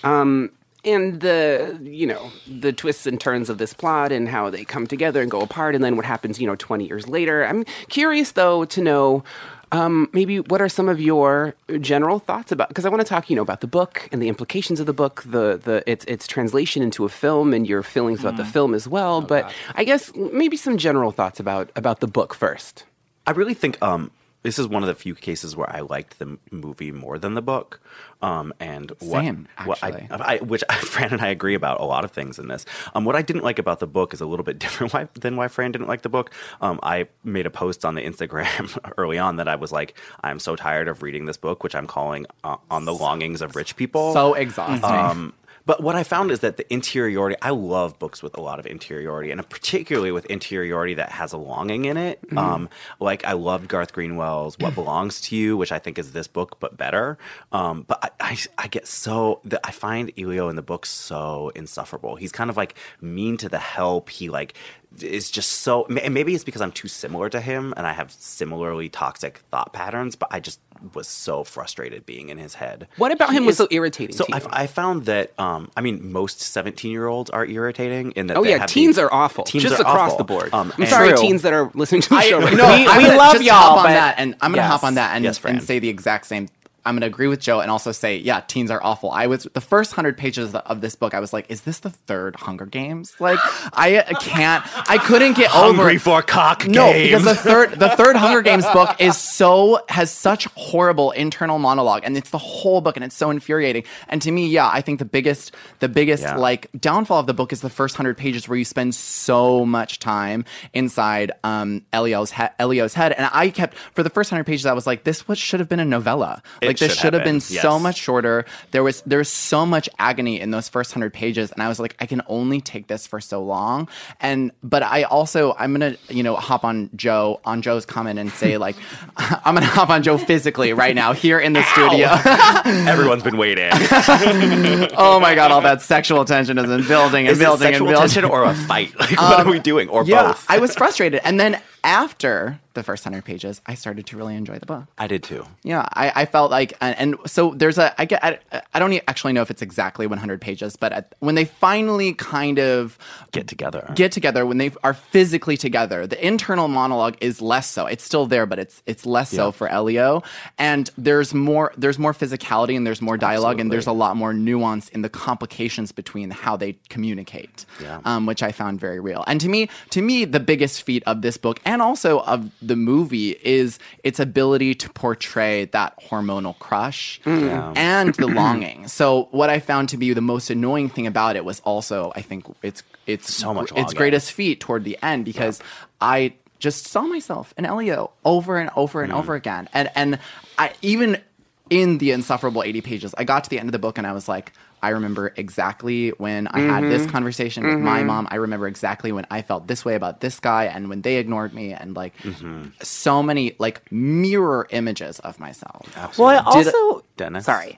[0.04, 0.50] Um,
[0.84, 4.86] and the you know the twists and turns of this plot and how they come
[4.86, 7.44] together and go apart, and then what happens you know twenty years later.
[7.44, 9.24] I'm curious though to know.
[9.70, 12.68] Um, maybe what are some of your general thoughts about?
[12.68, 14.94] Because I want to talk, you know, about the book and the implications of the
[14.94, 18.72] book, the the its its translation into a film, and your feelings about the film
[18.72, 19.20] as well.
[19.20, 22.84] but I guess maybe some general thoughts about about the book first.
[23.26, 24.10] I really think um,
[24.42, 27.42] this is one of the few cases where I liked the movie more than the
[27.42, 27.80] book.
[28.22, 30.08] Um, and what, Same, what I, actually.
[30.10, 32.64] I, which Fran and I agree about a lot of things in this.
[32.94, 35.36] Um, what I didn't like about the book is a little bit different why, than
[35.36, 36.32] why Fran didn't like the book.
[36.60, 40.38] Um, I made a post on the Instagram early on that I was like, I'm
[40.38, 43.76] so tired of reading this book, which I'm calling uh, "On the Longings of Rich
[43.76, 45.32] People." so exhausting.
[45.68, 48.64] But what I found is that the interiority, I love books with a lot of
[48.64, 52.18] interiority, and particularly with interiority that has a longing in it.
[52.38, 56.26] Um, like I loved Garth Greenwell's What Belongs to You, which I think is this
[56.26, 57.18] book, but better.
[57.52, 61.52] Um, but I, I, I get so, the, I find Elio in the book so
[61.54, 62.16] insufferable.
[62.16, 64.08] He's kind of like mean to the help.
[64.08, 64.54] He like
[65.00, 68.10] is just so, and maybe it's because I'm too similar to him and I have
[68.10, 70.60] similarly toxic thought patterns, but I just
[70.94, 72.86] was so frustrated being in his head.
[72.98, 74.38] What about He him was so irritating So to you?
[74.50, 78.36] I, I found that um, I mean most seventeen year olds are irritating in that
[78.36, 79.42] Oh yeah, teens the- are awful.
[79.44, 80.18] Teens just across awful.
[80.18, 80.54] the board.
[80.54, 81.18] Um, I'm sorry, True.
[81.18, 82.38] teens that are listening to the I, show.
[82.42, 82.86] right no, now.
[82.92, 84.70] I'm we love y'all, on but- that, and I'm gonna Yes.
[84.70, 86.48] hop on that and, Yes, and say the exact same.
[86.88, 89.10] I'm gonna agree with Joe and also say, yeah, teens are awful.
[89.10, 91.14] I was the first hundred pages of this book.
[91.14, 93.14] I was like, is this the third Hunger Games?
[93.20, 93.38] Like,
[93.72, 95.76] I can't, I couldn't get over.
[95.76, 96.00] Hungry it.
[96.02, 97.10] for cock No, games.
[97.10, 102.02] because the third the third Hunger Games book is so has such horrible internal monologue,
[102.04, 103.84] and it's the whole book, and it's so infuriating.
[104.08, 106.36] And to me, yeah, I think the biggest the biggest Yeah.
[106.36, 109.98] like downfall of the book is the first hundred pages where you spend so much
[109.98, 114.66] time inside um Elio's he- Elio's head, and I kept for the first hundred pages,
[114.66, 116.42] I was like, this was should have been a novella.
[116.82, 118.44] It this should have been been, so much shorter.
[118.70, 121.78] There was there was so much agony in those first hundred pages, and I was
[121.78, 123.88] like, I can only take this for so long.
[124.20, 128.30] And but I also I'm gonna you know hop on Joe on Joe's comment and
[128.30, 128.76] say like
[129.16, 132.08] I'm gonna hop on Joe physically right now here in the studio.
[132.90, 133.70] Everyone's been waiting.
[133.72, 137.88] oh my god, all that sexual tension has been building and Is building and sexual
[137.88, 138.08] building.
[138.08, 138.98] tension or a fight?
[138.98, 139.88] Like, what are um, we doing?
[139.88, 140.46] Or yeah, both?
[140.48, 141.20] I was frustrated.
[141.24, 144.84] And then after the first hundred pages, I started to really enjoy the book.
[144.98, 145.44] I did too.
[145.64, 148.38] Yeah, I, I felt like, and, and so there's a, I get, I,
[148.72, 152.58] I don't actually know if it's exactly 100 pages, but at, when they finally kind
[152.60, 152.96] of
[153.32, 153.90] Get together.
[153.96, 157.86] get together, when they are physically together, the internal monologue is less so.
[157.86, 160.22] It's still there, but it's it's less so for Elio,
[160.56, 164.32] and there's more there's more physicality and there's more dialogue and there's a lot more
[164.32, 168.00] nuance in the complications between how they communicate, Yeah.
[168.04, 169.24] um, which I found very real.
[169.26, 172.76] And to me, to me, the biggest feat of this book and also of the
[172.76, 177.76] movie is its ability to portray that hormonal crush mm.
[177.76, 178.88] and the longing.
[178.88, 182.22] So what I found to be the most annoying thing about it was also I
[182.22, 185.60] think it's it's So much its greatest feat toward the end because
[186.00, 189.18] I just saw myself in Elio over and over and mm.
[189.18, 189.68] over again.
[189.74, 190.18] And and
[190.56, 191.20] I even
[191.68, 194.14] in the insufferable 80 pages, I got to the end of the book and I
[194.14, 197.10] was like, I remember exactly when I had this mm-hmm.
[197.10, 198.06] conversation with my mm-hmm.
[198.06, 198.28] mom.
[198.30, 201.54] I remember exactly when I felt this way about this guy and when they ignored
[201.54, 202.68] me and like mm-hmm.
[202.82, 206.18] so many like mirror images of myself.
[206.18, 207.44] Well, I Did- also Dennis?
[207.44, 207.76] sorry.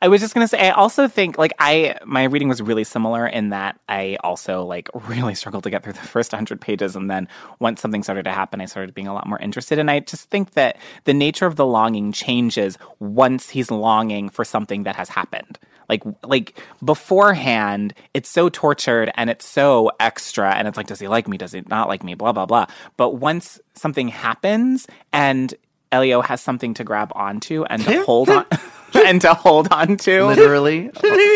[0.00, 0.68] I was just gonna say.
[0.68, 4.88] I also think like I my reading was really similar in that I also like
[5.08, 8.32] really struggled to get through the first hundred pages, and then once something started to
[8.32, 9.78] happen, I started being a lot more interested.
[9.78, 14.44] And I just think that the nature of the longing changes once he's longing for
[14.44, 15.58] something that has happened.
[15.88, 21.08] Like like beforehand, it's so tortured and it's so extra, and it's like, does he
[21.08, 21.38] like me?
[21.38, 22.14] Does he not like me?
[22.14, 22.66] Blah blah blah.
[22.96, 25.54] But once something happens and
[25.90, 28.44] Elio has something to grab onto and to hold on
[29.06, 30.90] and to hold on to Literally.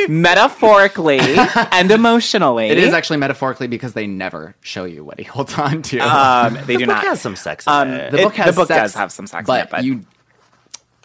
[0.09, 2.69] metaphorically and emotionally.
[2.69, 5.99] it is actually metaphorically because they never show you what he holds on to.
[5.99, 7.05] um, they do The book not.
[7.05, 8.11] has some sex in um, it.
[8.12, 9.85] the book it- has the book sex, does have some sex, but in it, but
[9.85, 10.01] you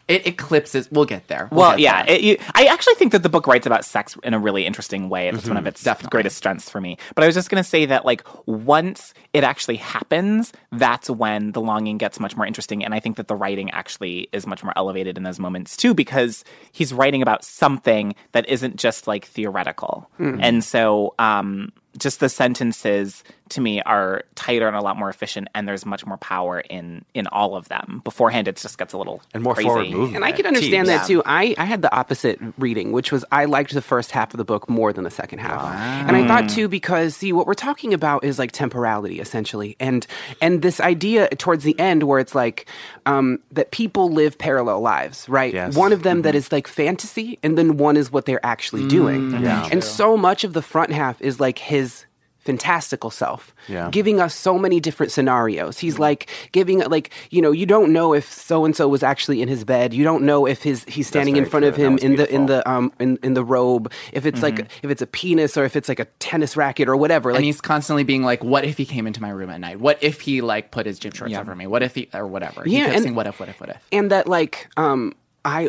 [0.08, 0.89] it eclipses.
[0.91, 1.48] We'll get there.
[1.52, 2.04] We'll Well, get yeah.
[2.06, 2.15] there.
[2.15, 5.10] It, you, I actually think that the book writes about sex in a really interesting
[5.10, 5.28] way.
[5.28, 6.10] It's one of its Definitely.
[6.15, 6.98] greatest strengths for me.
[7.15, 11.52] But I was just going to say that, like, once it actually happens, that's when
[11.52, 12.86] the longing gets much more interesting.
[12.86, 15.93] And I think that the writing actually is much more elevated in those moments, too,
[15.93, 20.10] because he's writing about something that isn't just like theoretical.
[20.20, 25.48] And so, um, just the sentences to me are tighter and a lot more efficient,
[25.56, 28.02] and there's much more power in in all of them.
[28.04, 29.68] Beforehand, it just gets a little and more crazy.
[29.68, 30.16] forward movement.
[30.16, 30.92] And I could understand Jeez.
[30.92, 31.24] that too.
[31.26, 34.46] I, I had the opposite reading, which was I liked the first half of the
[34.46, 35.62] book more than the second half.
[36.08, 36.48] And I thought ah.
[36.48, 40.06] too because see what we're talking about is like temporality essentially, and
[40.42, 42.68] and this idea towards the end where it's like
[43.06, 45.54] um, that people live parallel lives, right?
[45.54, 45.76] Yes.
[45.76, 46.38] One of them that mm-hmm.
[46.38, 49.32] is like fantasy, and then one is what they're actually doing.
[49.32, 52.06] Mm, and so much of the front half is like his
[52.48, 53.90] fantastical self Yeah.
[53.92, 56.22] giving us so many different scenarios he's like
[56.58, 59.64] giving like you know you don't know if so and so was actually in his
[59.74, 61.84] bed you don't know if his he's standing in front of true.
[61.84, 64.90] That him in the in the um in, in the robe if it's like if
[64.94, 67.60] it's a penis or if it's like a tennis racket or whatever and like he's
[67.62, 69.80] constantly being like, "What if he came into my room at night?
[69.80, 71.68] What if he like put his gym shorts over me?
[71.68, 73.40] What if he or whatever?" He Yeah, kept and- saying, "What if?
[73.42, 73.60] What if?
[73.60, 75.14] What if?" and that like um
[75.46, 75.66] I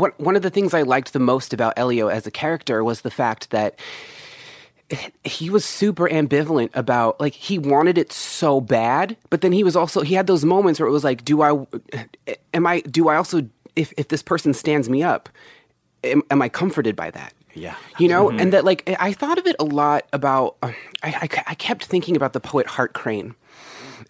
[0.00, 3.00] what one of the things I liked the most about Elio as a character was
[3.02, 3.78] the fact that
[5.24, 9.74] he was super ambivalent about like he wanted it so bad but then he was
[9.74, 11.66] also he had those moments where it was like do I
[12.52, 15.28] am I do I also if if this person stands me up
[16.04, 17.32] am, am I comforted by that?
[17.54, 17.74] Yeah.
[17.98, 18.30] you know?
[18.30, 18.50] And mm-hmm.
[18.50, 22.32] that like I thought of it a lot about I, I I kept thinking about
[22.32, 23.34] the poet Hart Crane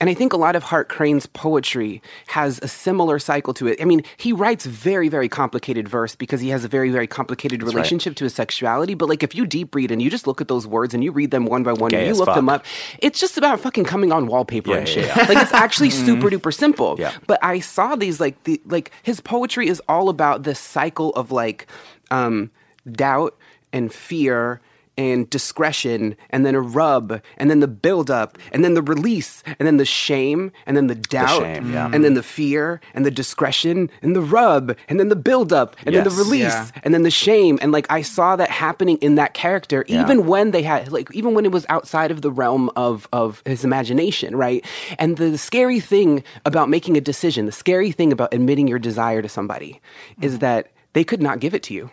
[0.01, 3.81] and I think a lot of Hart Crane's poetry has a similar cycle to it.
[3.81, 7.63] I mean, he writes very, very complicated verse because he has a very, very complicated
[7.63, 8.95] relationship to his sexuality.
[8.95, 11.13] But like, if you deep read and you just look at those words and you
[11.13, 12.65] read them one by one Gay and you look them up,
[12.99, 15.07] it's just about fucking coming on wallpaper Yeah, and yeah, shit.
[15.17, 15.25] yeah.
[15.29, 16.97] Like, it's actually super duper simple.
[16.99, 17.13] Yeah.
[17.27, 21.31] But I saw these like the like his poetry is all about this cycle of
[21.31, 21.67] like
[22.11, 22.51] um,
[22.91, 23.37] doubt
[23.73, 24.61] and fear
[24.99, 29.43] and discretion and then a rub and then the build up and then the release
[29.47, 31.91] and then the shame and then the doubt shame, yeah.
[31.93, 35.77] and then the fear and the discretion and the rub and then the build up
[35.87, 36.69] and then the release Yeah.
[36.83, 40.03] and then the shame and like I saw that happening in that character Yeah.
[40.03, 43.43] even when they had like even when it was outside of the realm of of
[43.47, 44.65] his imagination right
[44.99, 49.23] and the scary thing about making a decision the scary thing about admitting your desire
[49.23, 49.81] to somebody
[50.21, 50.41] is mm-hmm.
[50.41, 51.91] that they could not give it to you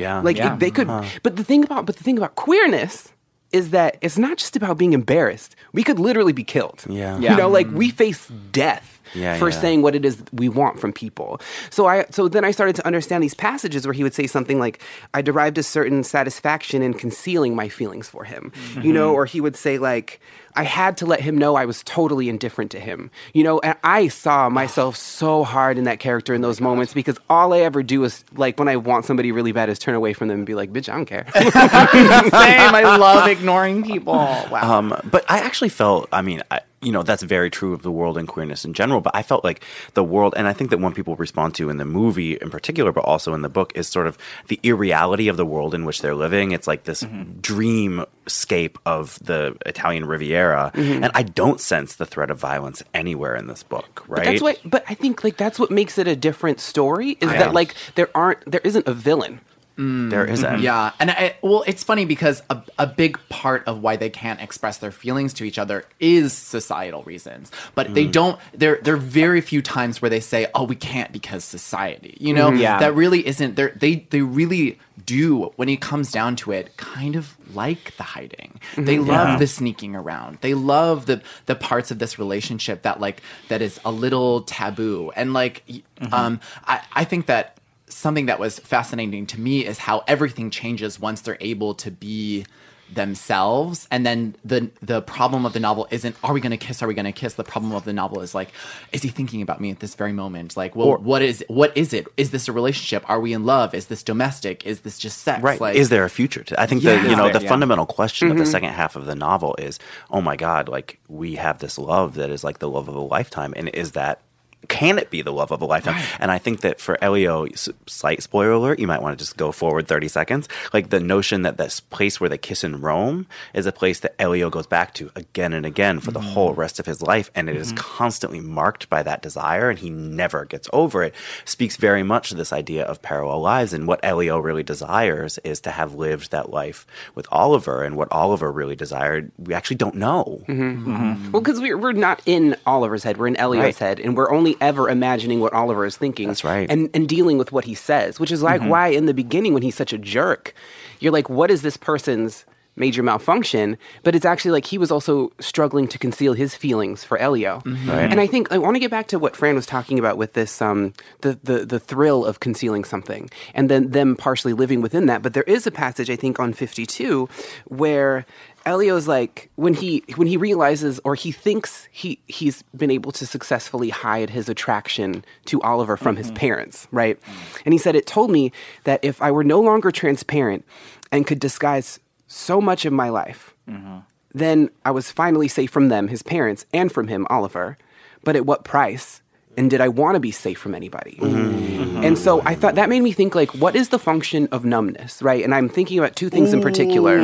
[0.00, 0.20] Yeah.
[0.20, 0.54] like Yeah.
[0.54, 1.20] it- they could, uh-huh.
[1.22, 3.12] but the thing about but the thing about queerness
[3.52, 5.56] is that it's not just about being embarrassed.
[5.72, 6.84] We could literally be killed.
[6.88, 7.18] Yeah.
[7.18, 7.96] you know, like we mm-hmm.
[7.96, 8.89] face death.
[9.14, 9.60] Yeah, for yeah.
[9.60, 11.40] saying what it is we want from people.
[11.70, 14.58] So I so then I started to understand these passages where he would say something
[14.58, 14.82] like,
[15.14, 18.52] I derived a certain satisfaction in concealing my feelings for him.
[18.82, 20.20] You know, or he would say like
[20.54, 23.10] I had to let him know I was totally indifferent to him.
[23.34, 27.18] You know, and I saw myself so hard in that character in those moments because
[27.28, 30.12] all I ever do is like when I want somebody really bad is turn away
[30.12, 31.26] from them and be like, bitch, I don't care.
[31.34, 32.74] Same.
[32.74, 34.14] I love ignoring people.
[34.14, 34.78] Wow.
[34.78, 37.90] Um, but I actually felt, I mean, I, you know that's very true of the
[37.90, 39.62] world and queerness in general but i felt like
[39.94, 42.92] the world and i think that one people respond to in the movie in particular
[42.92, 44.16] but also in the book is sort of
[44.48, 47.38] the irreality of the world in which they're living it's like this mm-hmm.
[47.40, 51.04] dreamscape of the italian riviera mm-hmm.
[51.04, 54.42] and i don't sense the threat of violence anywhere in this book right But that's
[54.42, 54.58] what.
[54.64, 57.16] But I think like that's what makes it a different story.
[57.20, 57.38] Is Yeah.
[57.38, 59.40] that like there aren't there isn't a villain.
[59.80, 60.62] There isn't mm-hmm.
[60.62, 64.40] Yeah, and I, well, it's funny because a, a big part of why they can't
[64.40, 67.50] express their feelings to each other is societal reasons.
[67.74, 68.12] But they mm.
[68.12, 68.40] don't.
[68.52, 72.34] There, there are very few times where they say, "Oh, we can't because society." You
[72.34, 72.60] know, mm-hmm.
[72.60, 72.78] Yeah.
[72.78, 73.56] that really isn't.
[73.56, 78.02] They they they really do when it comes down to it, kind of like the
[78.02, 78.60] hiding.
[78.72, 78.84] Mm-hmm.
[78.84, 80.38] They love the sneaking around.
[80.42, 85.10] They love the the parts of this relationship that like that is a little taboo.
[85.16, 87.56] And like, y- um, I I think that
[87.90, 92.46] something that was fascinating to me is how everything changes once they're able to be
[92.92, 93.86] themselves.
[93.90, 96.86] And then the the problem of the novel isn't are we going to kiss are
[96.86, 97.34] we going to kiss?
[97.34, 98.50] The problem of the novel is like
[98.92, 100.56] is he thinking about me at this very moment?
[100.56, 102.08] Like well what is what is it?
[102.16, 103.08] Is this a relationship?
[103.08, 103.74] Are we in love?
[103.74, 104.66] Is this domestic?
[104.66, 105.42] Is this just sex?
[105.42, 105.60] Right.
[105.60, 107.02] like is there a future to I think Yeah.
[107.02, 107.48] the you know there- the yeah.
[107.48, 108.50] fundamental question of the mm-hmm.
[108.50, 109.78] second half of the novel is,
[110.10, 113.00] oh my God, like we have this love that is like the love of a
[113.00, 113.52] lifetime.
[113.56, 114.20] And is that
[114.68, 116.02] can it be the love of a lifetime?
[116.18, 117.46] And I think that for Elio,
[117.86, 120.48] slight spoiler alert, you might want to just go forward 30 seconds.
[120.72, 124.14] Like the notion that this place where they kiss in Rome is a place that
[124.18, 126.58] Elio goes back to again and again for the whole mm.
[126.58, 127.30] rest of his life.
[127.34, 127.78] And it is mm-hmm.
[127.78, 131.14] constantly marked by that desire and he never gets over it.
[131.44, 133.72] Speaks very much to this idea of parallel lives.
[133.72, 137.82] And what Elio really desires is to have lived that life with Oliver.
[137.82, 140.42] And what Oliver really desired, we actually don't know.
[140.46, 140.96] Mm-hmm.
[140.96, 141.32] Mm-hmm.
[141.32, 143.78] Well, because we're we're not in Oliver's head, we're in Elio's Right.
[143.78, 146.28] head, and we're only ever imagining what Oliver is thinking.
[146.28, 146.70] That's right.
[146.70, 149.62] and and dealing with what he says, which is like why in the beginning when
[149.62, 150.54] he's such a jerk,
[151.00, 152.44] you're like, what is this person's
[152.76, 153.76] major malfunction?
[154.02, 157.62] But it's actually like he was also struggling to conceal his feelings for Elio.
[157.66, 158.10] Right.
[158.10, 160.32] And I think I want to get back to what Fran was talking about with
[160.32, 165.06] this um the the the thrill of concealing something, and then them partially living within
[165.06, 165.22] that.
[165.22, 167.28] But there is a passage I think on 52
[167.66, 168.24] where
[168.66, 173.26] Elio's like when he when he realizes or he thinks he he's been able to
[173.26, 176.36] successfully hide his attraction to Oliver from his mm-hmm.
[176.36, 177.20] parents, right?
[177.20, 177.62] Mm.
[177.66, 178.52] And he said it told me
[178.84, 180.64] that if I were no longer transparent
[181.10, 183.98] and could disguise so much of my life, mm-hmm.
[184.34, 187.78] then I was finally safe from them, his parents, and from him, Oliver.
[188.24, 189.22] But at what price?
[189.56, 191.18] And did I want to be safe from anybody?
[191.20, 192.04] Mm-hmm.
[192.04, 195.20] And so I thought that made me think like, what is the function of numbness,
[195.22, 195.42] right?
[195.42, 197.18] And I'm thinking about two things in particular.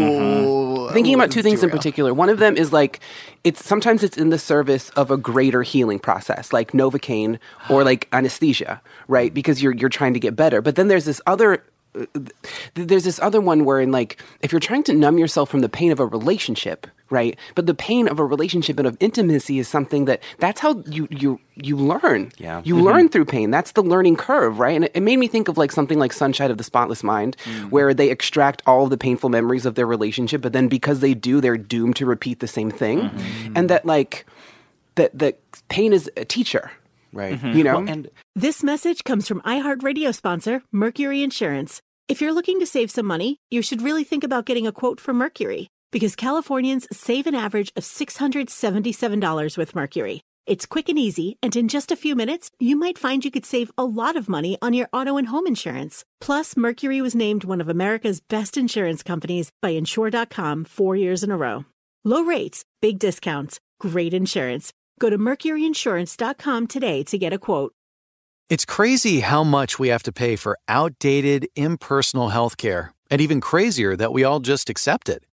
[0.93, 2.15] Thinking about two things in particular.
[2.15, 3.01] One of them is like,
[3.45, 8.09] it's sometimes it's in the service of a greater healing process, like novocaine or like
[8.13, 9.33] anesthesia, right?
[9.33, 10.63] Because you're you're trying to get better.
[10.63, 11.65] But then there's this other
[11.99, 12.07] uh,
[12.75, 15.69] there's this other one where in like if you're trying to numb yourself from the
[15.69, 17.39] pain of a relationship right?
[17.55, 21.09] But the pain of a relationship and of intimacy is something that that's how you
[21.11, 22.33] you you learn.
[22.39, 22.63] Yeah.
[22.65, 22.85] you mm-hmm.
[22.85, 23.51] learn through pain.
[23.51, 24.75] That's the learning curve right?
[24.75, 27.37] And it, it made me think of like something like sunshine of the spotless mind
[27.45, 27.71] mm.
[27.71, 31.15] where they extract all of the painful memories of their relationship but then because they
[31.15, 33.03] do they're doomed to repeat the same thing.
[33.03, 33.53] Mm-hmm.
[33.57, 34.27] And that like
[34.97, 35.39] that that
[35.69, 36.71] pain is a teacher.
[37.13, 37.41] Right.
[37.41, 37.57] Mm-hmm.
[37.57, 37.79] you know?
[37.79, 41.81] Well, and This message comes from iHeartRadio sponsor, Mercury Insurance.
[42.09, 45.01] If you're looking to save some money, you should really think about getting a quote
[45.01, 50.21] from Mercury because Californians save an average of $677 with Mercury.
[50.45, 53.47] It's quick and easy, and in just a few minutes, you might find you could
[53.47, 56.05] save a lot of money on your auto and home insurance.
[56.21, 61.31] Plus, Mercury was named one of America's best insurance companies by Insure.com four years in
[61.31, 61.65] a row.
[62.05, 64.75] Low rates, big discounts, great insurance.
[65.01, 67.73] Go to MercuryInsurance.com today to get a quote.
[68.51, 73.97] It's crazy how much we have to pay for outdated, impersonal healthcare, and even crazier
[73.97, 75.25] that we all just accept it.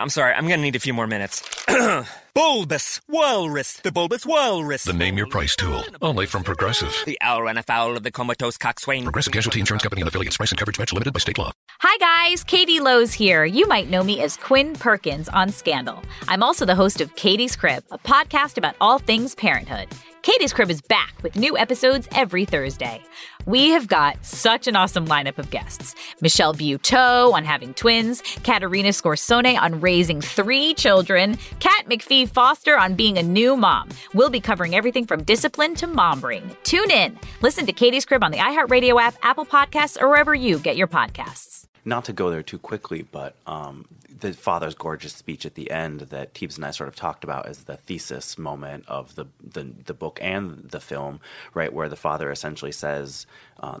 [0.00, 1.42] I'm sorry, I'm gonna need a few more minutes.
[2.34, 4.84] bulbous Walrus, the Bulbous Walrus.
[4.84, 5.84] The name your price tool.
[6.00, 6.96] Only from Progressive.
[7.04, 9.02] The owl ran afoul of the comatose coxswain.
[9.02, 10.38] Progressive Casualty Insurance Company and affiliates.
[10.38, 11.52] Price and coverage match limited by state law.
[11.80, 13.44] Hi guys, Katie Lowes here.
[13.44, 16.02] You might know me as Quinn Perkins on Scandal.
[16.28, 19.88] I'm also the host of Katie's Crib, a podcast about all things parenthood.
[20.22, 23.02] Katie's Crib is back with new episodes every Thursday.
[23.46, 25.94] We have got such an awesome lineup of guests.
[26.20, 32.94] Michelle Buteau on having twins, Caterina Scorsone on raising three children, Kat McPhee Foster on
[32.94, 33.88] being a new mom.
[34.14, 36.54] We'll be covering everything from discipline to mom bring.
[36.64, 37.18] Tune in.
[37.40, 40.88] Listen to Katie's Crib on the iHeartRadio app, Apple Podcasts, or wherever you get your
[40.88, 41.59] podcasts.
[41.84, 43.86] Not to go there too quickly, but um,
[44.18, 47.46] the father's gorgeous speech at the end that Teebs and I sort of talked about
[47.46, 51.20] as the thesis moment of the the, the book and the film,
[51.54, 53.26] right, where the father essentially says.
[53.58, 53.78] Uh,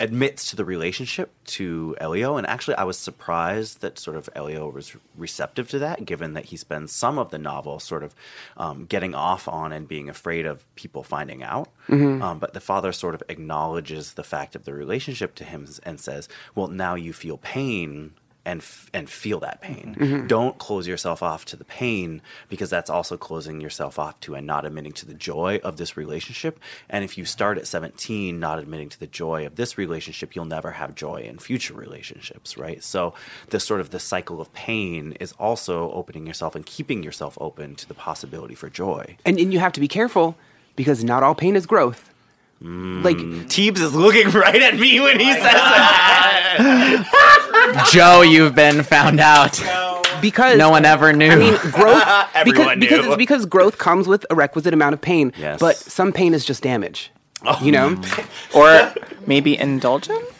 [0.00, 4.68] admits to the relationship to Elio, and actually, I was surprised that sort of Elio
[4.70, 8.14] was receptive to that, given that he spends some of the novel sort of
[8.56, 11.68] um, getting off on and being afraid of people finding out.
[11.88, 12.22] Mhm.
[12.22, 16.00] Um, but the father sort of acknowledges the fact of the relationship to him and
[16.00, 18.12] says, "Well, now you feel pain."
[18.46, 19.96] And, f- and feel that pain.
[20.00, 20.26] Mhm.
[20.26, 24.46] Don't close yourself off to the pain because that's also closing yourself off to and
[24.46, 26.58] not admitting to the joy of this relationship.
[26.88, 30.46] And if you start at 17 not admitting to the joy of this relationship, you'll
[30.46, 32.82] never have joy in future relationships, right?
[32.82, 33.12] So
[33.50, 37.74] this sort of the cycle of pain is also opening yourself and keeping yourself open
[37.76, 39.18] to the possibility for joy.
[39.26, 40.34] And, and you have to be careful
[40.76, 42.06] because not all pain is growth.
[42.62, 43.16] Like
[43.48, 47.36] Teebs is looking right at me when he says that.
[47.90, 49.60] Joe, you've been found out.
[50.20, 51.30] Because no one ever knew.
[51.30, 53.08] I mean, growth because, Everyone because knew.
[53.12, 55.32] it's because growth comes with a requisite amount of pain.
[55.38, 55.58] Yes.
[55.60, 57.10] But some pain is just damage.
[57.44, 57.58] Oh.
[57.62, 58.02] You know?
[58.54, 58.92] or
[59.26, 60.39] maybe indulgence.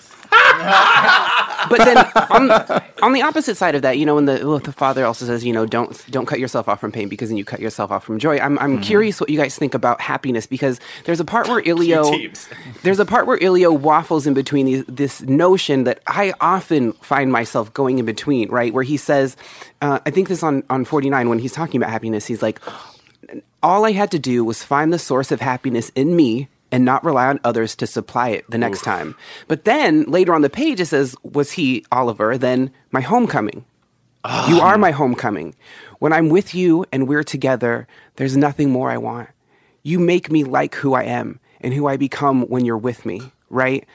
[1.69, 1.97] but then
[2.31, 5.25] on, on the opposite side of that, you know, when the well, the father also
[5.25, 7.91] says, you know, don't don't cut yourself off from pain because then you cut yourself
[7.91, 8.39] off from joy.
[8.39, 12.11] I'm I'm curious what you guys think about happiness because there's a part where Elio
[12.83, 17.33] there's a part where Elio waffles in between these, this notion that I often find
[17.33, 18.73] myself going in between, right?
[18.73, 19.37] Where he says,
[19.81, 22.61] uh, I think this on on 49 when he's talking about happiness, he's like,
[23.63, 27.05] all I had to do was find the source of happiness in me and not
[27.05, 29.17] rely on others to supply it the next time.
[29.49, 33.65] But then later on the page it says, Was he, Oliver, then my homecoming?
[34.49, 35.55] You are my homecoming.
[35.99, 39.31] When I'm with you and we're together, there's nothing more I want.
[39.83, 43.33] You make me like who I am and who I become when you're with me,
[43.49, 43.87] right?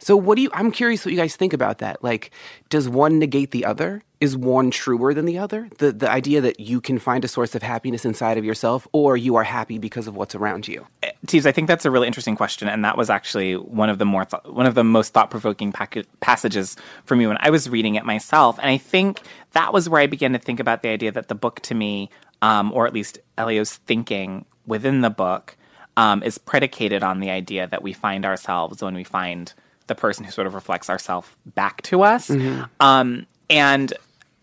[0.00, 2.02] So what do you I'm curious what you guys think about that.
[2.02, 2.30] Like
[2.68, 4.02] does one negate the other?
[4.20, 5.70] Is one truer than the other?
[5.78, 9.16] The the idea that you can find a source of happiness inside of yourself or
[9.16, 10.86] you are happy because of what's around you.
[11.26, 14.06] Teebs, I think that's a really interesting question, and that was actually one of the
[14.06, 17.68] more th- one of the most thought provoking pac- passages for me when I was
[17.68, 18.58] reading it myself.
[18.58, 19.20] And I think
[19.52, 22.08] that was where I began to think about the idea that the book, to me,
[22.40, 25.56] um, or at least Elio's thinking within the book,
[25.98, 29.52] um, is predicated on the idea that we find ourselves when we find
[29.90, 32.28] the person who sort of reflects ourselves back to us.
[32.28, 32.68] Mhm.
[32.80, 33.92] Um, and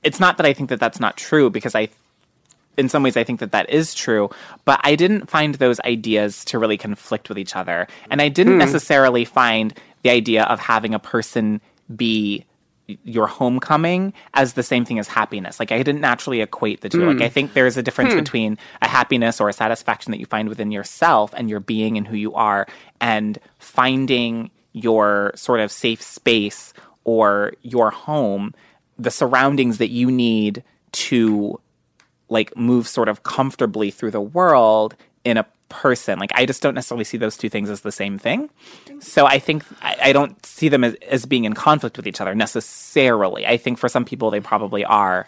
[0.03, 1.89] it's not that I think that that's not true because I
[2.77, 4.29] in some ways I think that that is true,
[4.63, 7.87] but I didn't find those ideas to really conflict with each other.
[8.11, 8.59] And I didn't Hmm.
[8.59, 9.73] necessarily find
[10.03, 11.59] the idea of having a person
[11.95, 12.45] be
[13.03, 15.59] your homecoming as the same thing as happiness.
[15.59, 17.01] Like I didn't naturally equate the two.
[17.01, 17.07] Hmm.
[17.17, 18.19] Like I think there's a difference Hmm.
[18.19, 22.07] between a happiness or a satisfaction that you find within yourself and your being and
[22.07, 22.67] who you are
[23.01, 26.73] and finding your sort of safe space
[27.03, 28.53] or your home,
[28.97, 31.59] the surroundings that you need to
[32.29, 36.19] like move sort of comfortably through the world in a person.
[36.19, 38.49] Like I just don't necessarily see those two things as the same thing.
[38.99, 42.21] So I think I, I don't see them as, as being in conflict with each
[42.21, 43.45] other necessarily.
[43.45, 45.25] I think for some people they probably are.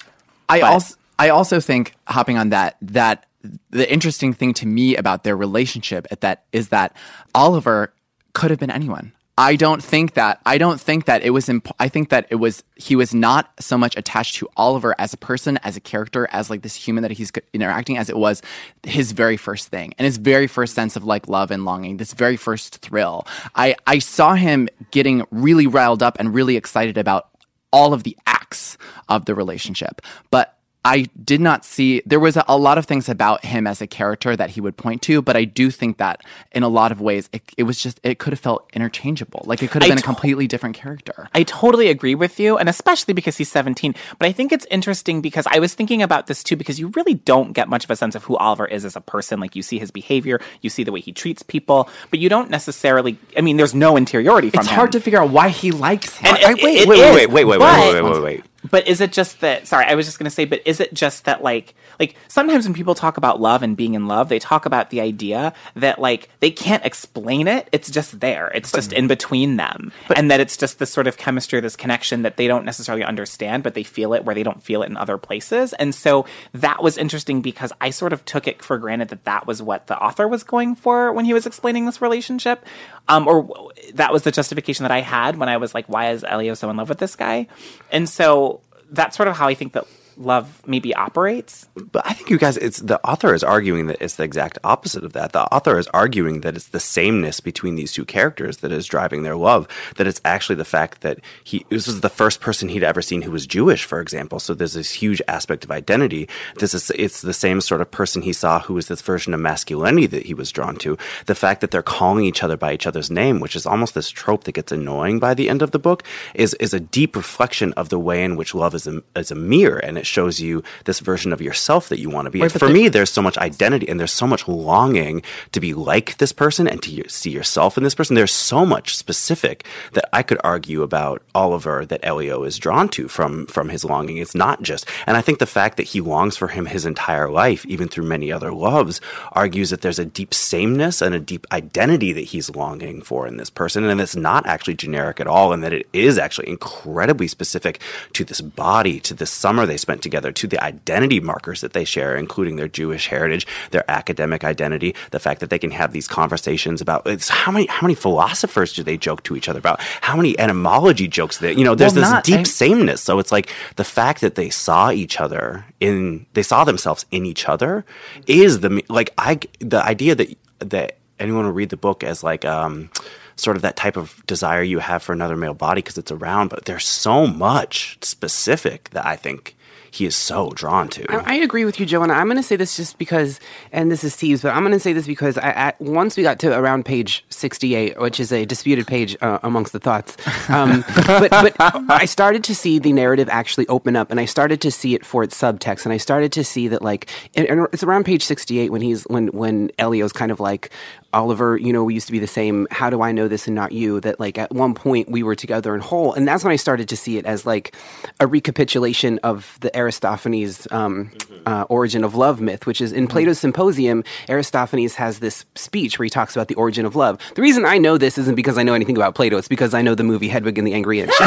[0.47, 3.25] I but- also I also think hopping on that that
[3.69, 6.95] the interesting thing to me about their relationship at that is that
[7.33, 7.93] Oliver
[8.33, 9.13] could have been anyone.
[9.39, 12.35] I don't think that I don't think that it was imp- I think that it
[12.35, 16.27] was he was not so much attached to Oliver as a person as a character
[16.33, 18.41] as like this human that he's interacting as it was
[18.83, 22.11] his very first thing and his very first sense of like love and longing this
[22.11, 23.25] very first thrill.
[23.55, 27.29] I I saw him getting really riled up and really excited about
[27.71, 28.77] all of the acts
[29.07, 33.43] of the relationship but I did not see there was a, lot of things about
[33.43, 36.21] him as a character that he would point to, but I do think that
[36.53, 39.41] in a lot of ways it, it was just it could have felt interchangeable.
[39.45, 41.27] Like it could have I been a completely different character.
[41.33, 43.93] I totally agree with you, and especially because he's 17.
[44.17, 47.13] But I think it's interesting because I was thinking about this too, because you really
[47.13, 49.39] don't get much of a sense of who Oliver is as a person.
[49.39, 52.49] Like you see his behavior, you see the way he treats people, but you don't
[52.49, 53.17] necessarily.
[53.37, 54.75] I mean, there's no interiority from It's him.
[54.75, 56.35] hard to figure out why he likes him.
[56.35, 58.23] And I- it- wait, it wait, is, wait, wait, wait, wait, but- wait, wait, wait,
[58.23, 58.43] wait.
[58.71, 59.67] But is it just that?
[59.67, 60.45] Sorry, I was just going to say.
[60.45, 63.93] But is it just that, like, like sometimes when people talk about love and being
[63.93, 67.67] in love, they talk about the idea that like they can't explain it.
[67.71, 68.49] It's just there.
[68.53, 72.21] It's just in between them, and that it's just this sort of chemistry, this connection
[72.23, 74.97] that they don't necessarily understand, but they feel it where they don't feel it in
[74.97, 75.73] other places.
[75.73, 79.47] And so that was interesting because I sort of took it for granted that that
[79.47, 82.65] was what the author was going for when he was explaining this relationship,
[83.09, 86.23] um, or that was the justification that I had when I was like, why is
[86.23, 87.47] Elio so in love with this guy?
[87.91, 89.85] And so that's sort of how I think that
[90.19, 91.67] love maybe operates.
[91.75, 95.03] But I think you guys, it's the author is arguing that it's the exact opposite
[95.03, 95.31] of that.
[95.31, 99.23] The author is arguing that it's the sameness between these two characters that is driving
[99.23, 99.67] their love.
[99.95, 103.21] That it's actually the fact that he this was the first person he'd ever seen
[103.21, 104.39] who was Jewish, for example.
[104.39, 106.27] So there's this huge aspect of identity.
[106.57, 109.39] This is it's the same sort of person he saw who was this version of
[109.39, 110.97] masculinity that he was drawn to.
[111.25, 114.09] The fact that they're calling each other by each other's name, which is almost this
[114.09, 116.03] trope that gets annoying by the end of the book,
[116.35, 119.35] is is a deep reflection of the way in which love is a, is a
[119.35, 122.41] mirror, and it shows you this version of yourself that you want to be.
[122.41, 126.17] Right, For me, there's so much identity and there's so much longing to be like
[126.17, 128.15] this person and to see yourself in this person.
[128.15, 133.07] There's so much specific that I could argue about Oliver that Elio is drawn to
[133.07, 134.17] from from his longing.
[134.17, 137.29] It's not just, and I think the fact that he longs for him his entire
[137.29, 139.01] life, even through many other loves,
[139.33, 143.37] argues that there's a deep sameness and a deep identity that he's longing for in
[143.37, 147.27] this person, and it's not actually generic at all, and that it is actually incredibly
[147.27, 147.79] specific
[148.13, 151.83] to this body, to this summer they spent together, to the identity markers that they
[151.85, 156.07] share, including their Jewish heritage, their academic identity, the fact that they can have these
[156.07, 159.79] conversations about it's how many how many philosophers do they joke to each other about?
[160.01, 161.75] How many etymology jokes that you know?
[161.75, 163.01] There's Well, this deep I- sameness.
[163.01, 167.25] So it's like the fact that they saw each other in they saw themselves in
[167.25, 167.85] each other
[168.27, 172.45] is the like I the idea that that anyone will read the book as like
[172.45, 172.89] um
[173.35, 176.49] sort of that type of desire you have for another male body because it's around
[176.49, 179.55] but there's so much specific that I think
[179.91, 181.05] he is so drawn to.
[181.11, 182.13] I, I agree with you, Joanna.
[182.13, 183.39] I'm going to say this just because,
[183.71, 186.23] and this is Steve's, but I'm going to say this because I, at, once we
[186.23, 190.17] got to around page 68, which is a disputed page uh, amongst the thoughts,
[190.49, 194.61] um, but, but I started to see the narrative actually open up, and I started
[194.61, 197.67] to see it for its subtext, and I started to see that like, and, and
[197.73, 200.71] it's around page 68 when he's when when Elio's kind of like.
[201.13, 202.67] Oliver, you know, we used to be the same.
[202.69, 203.99] How do I know this and not you?
[203.99, 206.87] That like at one point we were together in whole, and that's when I started
[206.89, 207.75] to see it as like
[208.19, 211.11] a recapitulation of the Aristophanes um,
[211.47, 214.03] uh, origin of love myth, which is in Plato's Symposium.
[214.29, 217.19] Aristophanes has this speech where he talks about the origin of love.
[217.33, 219.81] The reason I know this isn't because I know anything about Plato; it's because I
[219.81, 221.13] know the movie Hedwig and the Angry Inch.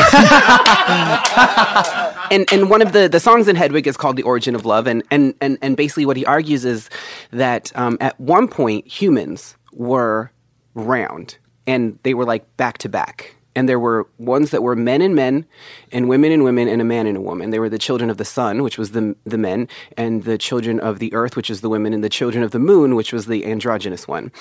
[2.30, 4.86] and and one of the, the songs in Hedwig is called "The Origin of Love,"
[4.86, 6.88] and and and, and basically what he argues is
[7.32, 10.30] that um, at one point humans were
[10.74, 13.36] round and they were like back to back.
[13.54, 15.44] And there were ones that were men and men,
[15.92, 17.50] and women and women, and a man and a woman.
[17.50, 20.80] They were the children of the sun, which was the the men, and the children
[20.80, 23.26] of the earth, which is the women, and the children of the moon, which was
[23.26, 24.32] the androgynous one.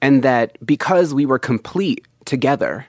[0.00, 2.86] And that because we were complete together,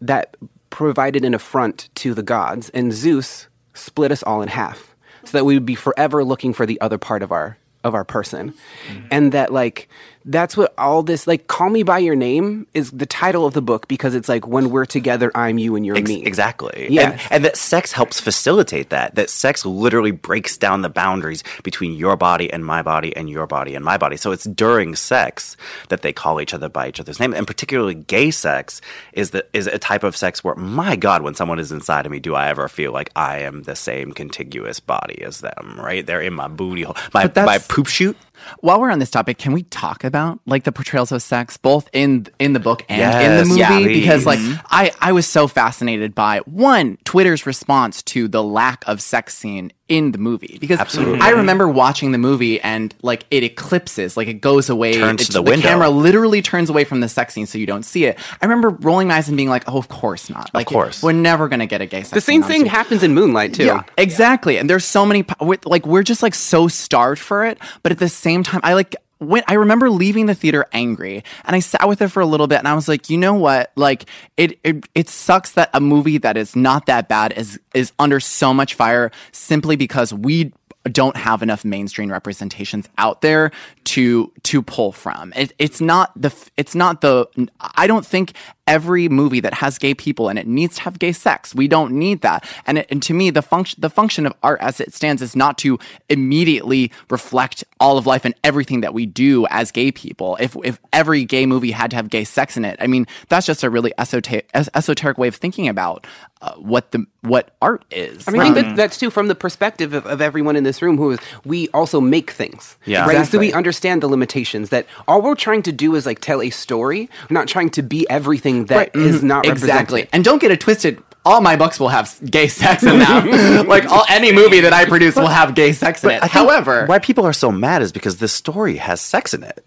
[0.00, 0.36] that
[0.70, 5.44] provided an affront to the gods, and Zeus split us all in half, so that
[5.44, 8.52] we would be forever looking for the other part of our of our person,
[8.88, 9.06] mm-hmm.
[9.12, 9.88] and that like
[10.26, 13.62] that's what all this like call me by your name is the title of the
[13.62, 16.88] book because it's like when we're together i'm you and you're Ex- me Exactly.
[16.90, 17.12] Yeah.
[17.12, 19.14] And, and that sex helps facilitate that.
[19.14, 23.46] That sex literally breaks down the boundaries between your body and my body and your
[23.46, 24.16] body and my body.
[24.16, 25.56] So it's during sex
[25.88, 27.32] that they call each other by each other's name.
[27.32, 28.80] And particularly gay sex
[29.12, 32.12] is the is a type of sex where my God, when someone is inside of
[32.12, 36.04] me, do I ever feel like I am the same contiguous body as them, right?
[36.04, 36.96] They're in my booty hole.
[37.14, 38.16] My my poop shoot.
[38.60, 41.88] While we're on this topic, can we talk about like the portrayals of sex both
[41.92, 43.60] in in the book and in the movie?
[43.60, 44.38] yeah, because like.
[44.38, 44.66] Mm-hmm.
[44.70, 49.72] I I was so fascinated by one Twitter's response to the lack of sex scene
[49.88, 51.20] in the movie because Absolutely.
[51.20, 55.26] I remember watching the movie and like it eclipses, like it goes away, Turns it-
[55.26, 55.68] to the window.
[55.68, 58.18] camera literally turns away from the sex scene so you don't see it.
[58.42, 60.50] I remember rolling my eyes and being like, "Oh, of course not!
[60.52, 61.02] Like, of course.
[61.04, 63.64] we're never gonna get a gay sex." the same on thing happens in moonlight too
[63.66, 64.56] Yeah, exactly.
[64.58, 65.24] And there's so many,
[65.64, 67.58] like, we're just like so starved for it.
[67.84, 71.56] But at the same time, I like, when I remember leaving the theater angry and
[71.56, 73.72] I sat with it for a little bit and I was like, you know what?
[73.74, 74.04] Like,
[74.36, 78.20] it, it, it sucks that a movie that is not that bad is, is under
[78.20, 80.52] so much fire simply because we
[80.92, 83.50] don't have enough mainstream representations out there
[83.84, 85.32] to to pull from.
[85.34, 87.26] It, it's not the it's not the
[87.60, 88.34] I don't think
[88.66, 91.54] every movie that has gay people in it needs to have gay sex.
[91.54, 92.44] We don't need that.
[92.66, 95.36] And, it, and to me, the function the function of art as it stands is
[95.36, 100.36] not to immediately reflect all of life and everything that we do as gay people.
[100.40, 103.46] If if every gay movie had to have gay sex in it, I mean, that's
[103.46, 106.06] just a really esoteric, esoteric way of thinking about
[106.42, 108.26] uh, what the what art is.
[108.28, 110.82] I mean, I think that, that's too from the perspective of, of everyone in this
[110.82, 112.76] room who is we also make things.
[112.84, 113.06] Yeah.
[113.06, 113.26] Right.
[113.26, 116.50] So we understand the limitations that all we're trying to do is like tell a
[116.50, 117.08] story.
[117.28, 119.26] We're not trying to be everything that is mm-hmm.
[119.26, 120.08] not exactly.
[120.12, 121.02] And don't get it twisted.
[121.24, 123.66] All my books will have gay sex in them.
[123.66, 126.22] like all, any movie that I produce will have gay sex in it.
[126.22, 129.65] However, why people are so mad is because this story has sex in it.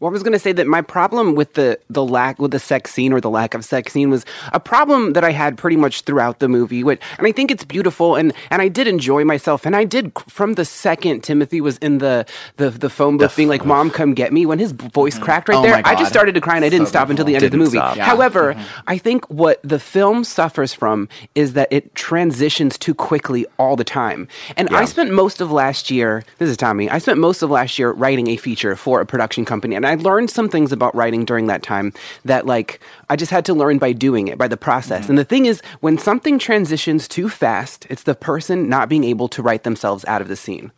[0.00, 2.58] Well, I was going to say that my problem with the the lack with the
[2.58, 5.76] sex scene or the lack of sex scene was a problem that I had pretty
[5.76, 6.82] much throughout the movie.
[6.82, 10.12] Which, and I think it's beautiful, and and I did enjoy myself, and I did
[10.26, 12.24] from the second Timothée was in the
[12.56, 15.58] the, the phone booth being like, "Mom, come get me." When his voice cracked right
[15.58, 17.44] Oh there, I just started to cry, and I didn't So stop until the end
[17.44, 17.76] of the movie.
[17.76, 18.04] Yeah.
[18.04, 23.76] However, I think what the film suffers from is that it transitions too quickly all
[23.76, 24.28] the time.
[24.56, 27.78] And I spent most of last year, this is Tommy, I spent most of last
[27.78, 29.76] year writing a feature for a production company.
[29.76, 31.92] And I learned some things about writing during that time
[32.24, 35.08] that, like, I just had to learn by doing it, by the process.
[35.08, 39.28] And the thing is, when something transitions too fast, it's the person not being able
[39.28, 40.72] to write themselves out of the scene.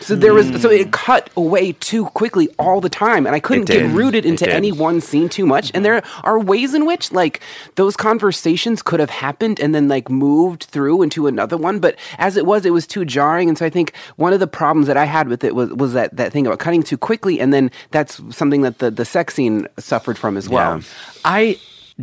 [0.00, 3.26] So there was, so it cut away too quickly all the time.
[3.26, 5.70] And I couldn't get rooted into any one scene too much.
[5.72, 7.40] And there are ways in which like
[7.76, 11.78] those conversations could have happened and then like moved through into another one.
[11.78, 13.48] But as it was, it was too jarring.
[13.48, 15.92] And so I think one of the problems that I had with it was, was
[15.92, 17.38] that, that thing about cutting too quickly.
[17.38, 20.78] And then that's something that the, the sex scene suffered from as well.
[20.78, 20.84] Yeah.
[21.24, 21.58] I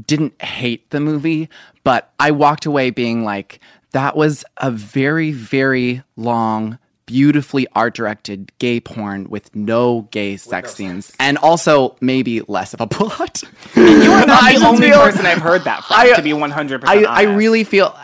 [0.07, 1.49] didn't hate the movie,
[1.84, 3.59] but I walked away being like,
[3.91, 10.73] that was a very, very long, beautifully art directed gay porn with no gay sex
[10.73, 11.11] scenes.
[11.19, 13.43] And also maybe less of a plot.
[13.75, 16.84] You are not the only feel- person I've heard that from, I- to be 100%
[16.86, 17.95] I, I really feel.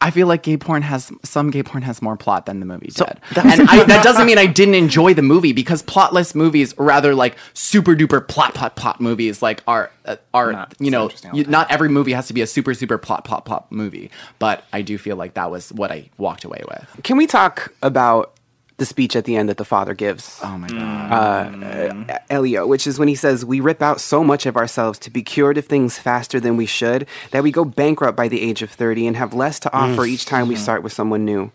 [0.00, 2.86] I feel like gay porn has some gay porn has more plot than the movie
[2.86, 7.16] did, and I, that doesn't mean I didn't enjoy the movie because plotless movies, rather
[7.16, 11.36] like super duper plot plot plot movies, like are uh, are Not you know all
[11.36, 14.62] you, not every movie has to be a super super plot plot plot movie, but
[14.72, 17.02] I do feel like that was what I walked away with.
[17.02, 18.37] Can we talk about
[18.78, 20.40] the speech at the end that the father gives?
[20.42, 20.78] Oh my hmm.
[20.78, 21.12] god!
[21.12, 22.10] uh, hmm.
[22.30, 25.22] Elio, which is when he says, We rip out so much of ourselves to be
[25.22, 28.70] cured of things faster than we should that we go bankrupt by the age of
[28.70, 30.08] 30 and have less to offer mm.
[30.08, 30.62] each time we mm-hmm.
[30.62, 31.52] start with someone new.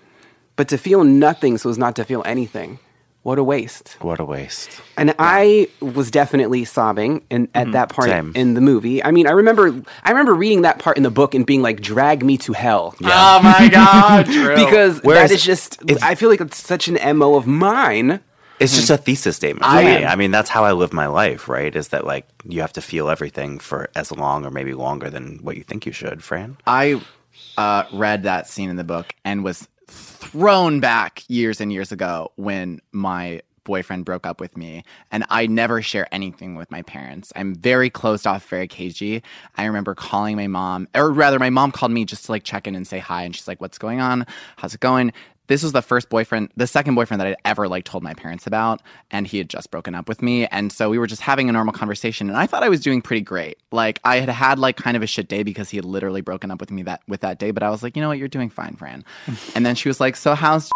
[0.56, 2.80] But to feel nothing so as not to feel anything.
[3.24, 3.96] What a waste.
[4.02, 4.82] What a waste.
[4.98, 8.34] And I was definitely sobbing in, at that part Same.
[8.36, 9.02] in the movie.
[9.02, 11.82] I mean, I remember I remember reading that part in the book and being like,
[11.82, 14.26] "Drag me to hell," Oh my god!
[14.28, 15.82] Because Whereas that is just.
[16.04, 18.20] I feel like it's such an mo of mine.
[18.60, 20.06] It's just a thesis statement for I- me.
[20.06, 21.74] I mean, that's how I live my life, right?
[21.76, 25.40] Is that like you have to feel everything for as long or maybe longer than
[25.42, 26.58] what you think you should, Fran?
[26.68, 27.02] I
[27.58, 32.32] uh, read that scene in the book and was thrown back years and years ago
[32.36, 37.32] when my boyfriend broke up with me and I never share anything with my parents.
[37.36, 39.24] I'm very closed off, very cagey.
[39.58, 42.68] I remember calling my mom, or rather my mom called me just to like check
[42.68, 44.26] in and say hi and she's like, "What's going on?
[44.58, 45.14] How's it going?"
[45.48, 48.48] This was the first boyfriend, the second boyfriend that I'd ever like told my parents
[48.48, 48.82] about,
[49.12, 51.52] and he had just broken up with me, and so we were just having a
[51.52, 53.58] normal conversation, and I thought I was doing pretty great.
[53.72, 56.50] Like I had had like kind of a shit day because he had literally broken
[56.50, 58.28] up with me that with that day, but I was like, you know what, you're
[58.28, 59.04] doing fine, Fran.
[59.56, 60.72] and then she was like, so how's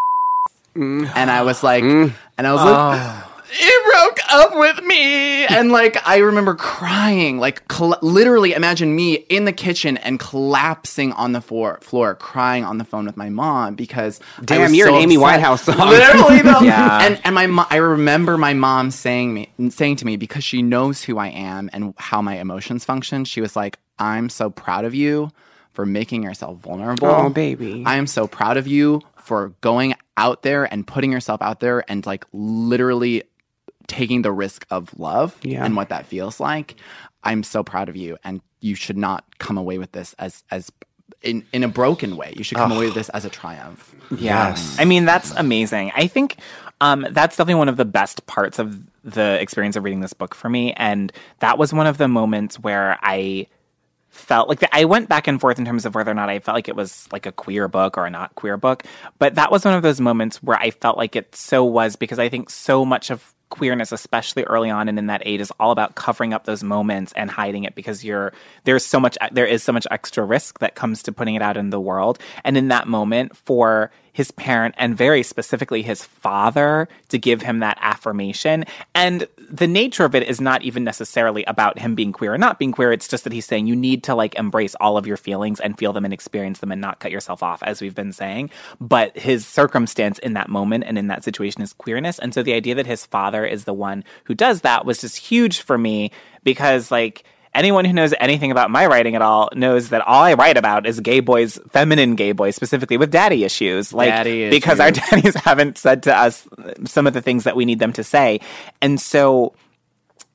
[0.76, 1.10] mm.
[1.16, 2.14] and I was like, mm.
[2.38, 3.37] and I was like, oh.
[3.52, 5.46] He broke up with me.
[5.46, 11.14] And like, I remember crying, like, coll- literally imagine me in the kitchen and collapsing
[11.14, 14.88] on the floor, floor, crying on the phone with my mom because I Damn, you're
[14.88, 15.40] so an Amy upset.
[15.42, 15.90] Winehouse song.
[15.90, 16.60] Literally, though.
[16.68, 17.06] Yeah.
[17.06, 20.62] And and my mo- I remember my mom saying me saying to me because she
[20.62, 23.24] knows who I am and how my emotions function.
[23.26, 25.32] She was like, "I'm so proud of you
[25.72, 27.84] for making yourself vulnerable." Oh, baby.
[27.86, 31.84] I am so proud of you for going out there and putting yourself out there
[31.90, 33.24] and like literally
[33.88, 35.64] taking the risk of love Yeah.
[35.66, 36.76] and what that feels like.
[37.24, 40.72] I'm so proud of you and you should not come away with this as as
[41.22, 42.34] in in a broken way.
[42.38, 43.94] You should come away with this as a triumph.
[44.18, 44.78] Yes.
[44.80, 45.92] I mean, that's amazing.
[45.96, 46.38] I think
[46.80, 50.36] um, that's definitely one of the best parts of the experience of reading this book
[50.36, 50.74] for me.
[50.74, 53.48] And that was one of the moments where I
[54.10, 56.56] felt like I went back and forth in terms of whether or not I felt
[56.56, 58.84] like it was like a queer book or a not queer book.
[59.20, 62.20] But that was one of those moments where I felt like it so was because
[62.20, 65.72] I think so much of queerness especially early on and in that age is all
[65.72, 68.34] about covering up those moments and hiding it because you're
[68.66, 71.58] there's so much there is so much extra risk that comes to putting it out
[71.58, 72.20] in the world.
[72.44, 77.60] And in that moment for his parent and very specifically his father to give him
[77.60, 78.66] that affirmation.
[78.96, 82.58] And the nature of it is not even necessarily about him being queer or not
[82.58, 82.92] being queer.
[82.92, 85.78] It's just that he's saying you need to like embrace all of your feelings and
[85.78, 88.50] feel them and experience them and not cut yourself off, as we've been saying.
[88.82, 92.18] But his circumstance in that moment and in that situation is queerness.
[92.18, 95.18] And so the idea that his father is the one who does that was just
[95.18, 96.10] huge for me
[96.44, 97.24] because like
[97.58, 100.86] anyone who knows anything about my writing at all knows that all I write about
[100.88, 103.92] is gay boys, feminine gay boys, specifically with daddy issues.
[103.92, 106.48] Like Daddy because our daddies haven't said to us
[106.86, 108.40] some of the things that we need them to say.
[108.82, 109.54] And so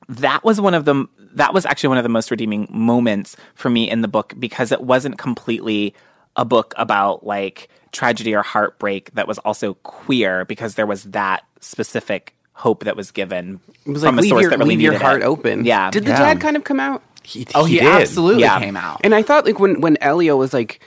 [0.09, 3.69] that was one of the that was actually one of the most redeeming moments for
[3.69, 5.95] me in the book because it wasn't completely
[6.35, 11.43] a book about like tragedy or heartbreak that was also queer because there was that
[11.59, 14.81] specific hope that was given It was from a leave source your, that really leave
[14.81, 15.25] your needed heart it.
[15.25, 15.65] open.
[15.65, 15.89] Yeah.
[15.89, 16.19] Did the Yeah.
[16.19, 17.01] dad kind of come out?
[17.23, 17.85] He, Oh, he, did.
[17.87, 18.59] absolutely Yeah.
[18.59, 19.01] came out.
[19.03, 20.79] And I thought like when when Elio was like,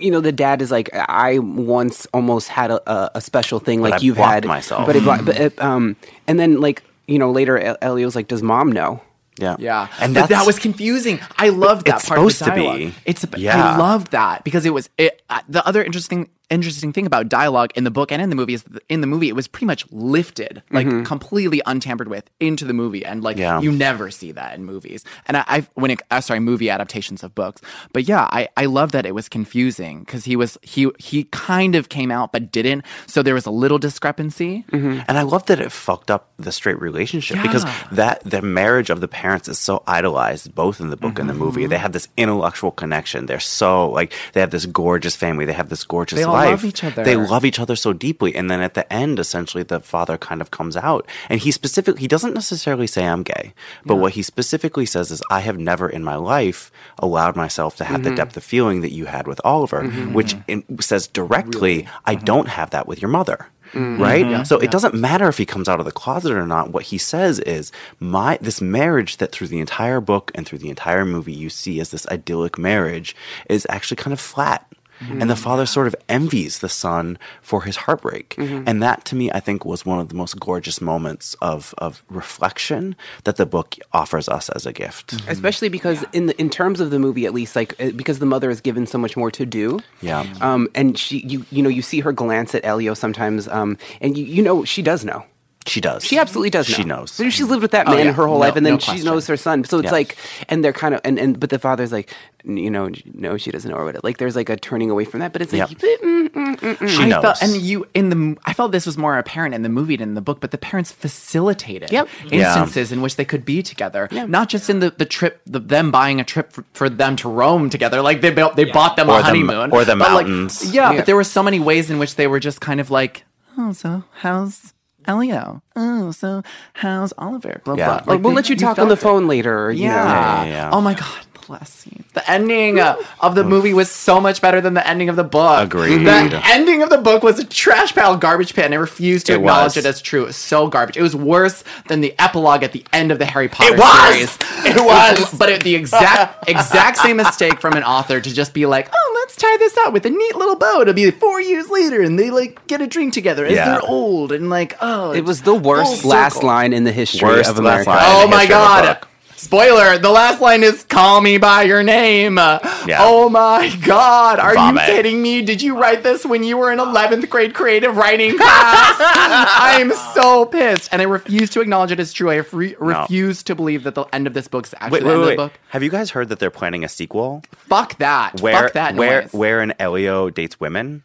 [0.00, 3.82] you know, the dad is like, I once almost had a, a, a special thing
[3.82, 4.86] like I you've had myself.
[4.86, 8.28] But, it, blo- but it, um, and then like you know later El- Elio's like,
[8.28, 9.00] does mom know?
[9.38, 9.56] Yeah.
[9.58, 11.18] Yeah, And But that was confusing.
[11.36, 12.66] I loved that It's part of the supposed to be.
[12.66, 12.92] dialogue.
[13.04, 13.74] It's Yeah.
[13.74, 17.70] I loved that because it was it, uh, the other interesting interesting thing about dialogue
[17.74, 19.66] in the book and in the movie is that in the movie it was pretty
[19.66, 23.60] much lifted like completely untampered with into the movie and like Yeah.
[23.60, 27.22] you never see that in movies and I, I when it uh, sorry movie adaptations
[27.22, 30.90] of books but yeah I I love that it was confusing because he was he
[30.98, 35.22] he kind of came out but didn't so there was a little discrepancy And I
[35.22, 39.48] love that it fucked up the straight relationship because that the marriage of the parents
[39.48, 41.42] is so idolized both in the book and the Mm-hmm.
[41.42, 41.66] movie.
[41.66, 43.26] They have this intellectual connection.
[43.26, 45.44] They're so like they have this gorgeous family.
[45.46, 46.50] They have this gorgeous life.
[46.50, 47.02] love each other.
[47.04, 48.34] They love each other so deeply.
[48.34, 52.00] And then at the end, essentially, the father kind of comes out and he specifically
[52.00, 53.54] he doesn't necessarily say I'm gay,
[53.84, 57.84] but what he specifically says is I have never in my life allowed myself to
[57.84, 58.10] have Mm-hmm.
[58.10, 59.84] the depth of feeling that you had with Oliver,
[60.16, 62.24] which in, says directly I Mm-hmm.
[62.24, 64.46] don't have that with your mother right?
[64.46, 66.70] So it doesn't matter if he comes out of the closet or not.
[66.70, 70.68] What he says is my this marriage that through the entire book and through the
[70.68, 73.16] entire movie you see as this idyllic marriage
[73.48, 74.64] is actually kind of flat.
[75.10, 78.34] And the father sort of envies the son for his heartbreak.
[78.38, 82.02] And that to me I think was one of the most gorgeous moments of of
[82.08, 85.14] reflection that the book offers us as a gift.
[85.28, 88.26] Especially because in the, in terms of the movie, at least, like uh, because the
[88.26, 89.80] mother is given so much more to do.
[90.00, 90.26] Yeah.
[90.40, 94.16] Um, and she, you, you know, you see her glance at Elio sometimes, um, and
[94.16, 95.24] you, you know, she does know.
[95.66, 96.04] She does.
[96.04, 96.74] She absolutely does know.
[96.76, 97.14] She knows.
[97.16, 98.12] She's lived with that Oh, man yeah.
[98.12, 99.06] her whole No- life, and then no she question.
[99.06, 99.64] knows her son.
[99.64, 99.92] So it's Yeah.
[99.92, 100.16] like,
[100.50, 103.70] and they're kind of, and, and but the father's like, you know, no, she doesn't
[103.70, 104.02] know or whatever.
[104.04, 105.80] Like there's like a turning away from that, but it's like, Yep.
[106.02, 106.88] mm, mm, mm, mm.
[106.88, 107.22] She I knows.
[107.22, 110.10] felt, and you in the I felt this was more apparent in the movie than
[110.10, 112.08] in the book, but the parents facilitated Yep.
[112.26, 112.38] Yeah.
[112.48, 115.90] instances in which they could be together, not just in the the trip, the, them
[115.90, 119.08] buying a trip for, for them to Rome together, like they built, they bought them
[119.08, 120.62] Or a the- honeymoon or the but, like, mountains.
[120.74, 120.96] yeah, Yeah.
[120.98, 123.24] but there were so many ways in which they were just kind of like,
[123.56, 124.73] oh, so how's
[125.06, 125.62] Oh, Elio?
[125.76, 126.42] Oh, so
[126.74, 127.60] how's Oliver?
[127.64, 127.86] Blah Yeah.
[127.86, 127.94] blah.
[127.94, 128.98] Like, Like, we'll they- let you talk on the it.
[128.98, 129.70] phone later.
[129.72, 129.94] You know.
[129.94, 130.70] Yeah, yeah, yeah.
[130.72, 132.04] Oh my god, the last scene.
[132.14, 135.24] The ending uh, of the movie was so much better than the ending of the
[135.24, 135.64] book.
[135.64, 136.04] Agreed.
[136.04, 139.32] The ending of the book was a trash pile garbage pit, and I refused to
[139.32, 139.78] It acknowledge was.
[139.78, 140.22] it as true.
[140.22, 140.96] It was so garbage.
[140.96, 144.14] It was worse than the epilogue at the end of the Harry Potter It was!
[144.30, 144.38] series.
[144.64, 145.34] It was!
[145.38, 149.20] But it, the exact exact same mistake from an author to just be like, oh,
[149.22, 150.80] let's tie this out with a neat little bow.
[150.82, 153.70] It'll be four years later, and they like get a drink together as Yeah.
[153.70, 157.50] they're old, and like, oh, It was the worst last line in the history Worst
[157.50, 157.90] of last America.
[157.90, 157.98] line.
[158.06, 159.06] Oh in the my history of a god.
[159.44, 162.38] Spoiler, the last line is call me by your name.
[162.38, 164.88] Oh my god, are Vomit.
[164.88, 165.42] you kidding me?
[165.42, 168.96] Did you write this when you were in 11th grade creative writing class?
[168.98, 172.30] I am so pissed and I refuse to acknowledge it as true.
[172.30, 175.10] I re- refuse to believe that the end of this book is actually Wait, the
[175.10, 175.52] end wait, of the book.
[175.68, 177.42] Have you guys heard that they're planning a sequel?
[177.52, 178.40] Fuck that.
[178.40, 179.32] Where Fuck that where noise.
[179.34, 181.02] where an Elio dates women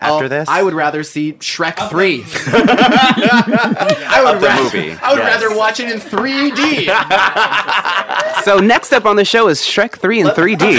[0.00, 0.48] after Oh, this?
[0.48, 2.24] I would rather see Shrek 3.
[2.46, 5.42] I would Of ra- movie, I would yes.
[5.42, 6.88] rather watch it in 3D.
[8.44, 10.62] So next up on the show is Shrek 3 in 3D.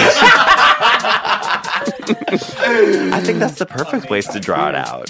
[3.12, 5.08] I think that's the perfect place to draw it out.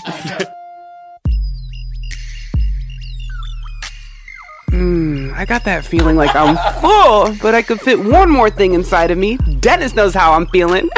[4.69, 8.73] Hmm, I got that feeling like I'm full, but I could fit one more thing
[8.75, 9.37] inside of me.
[9.59, 10.89] Dennis knows how I'm feeling.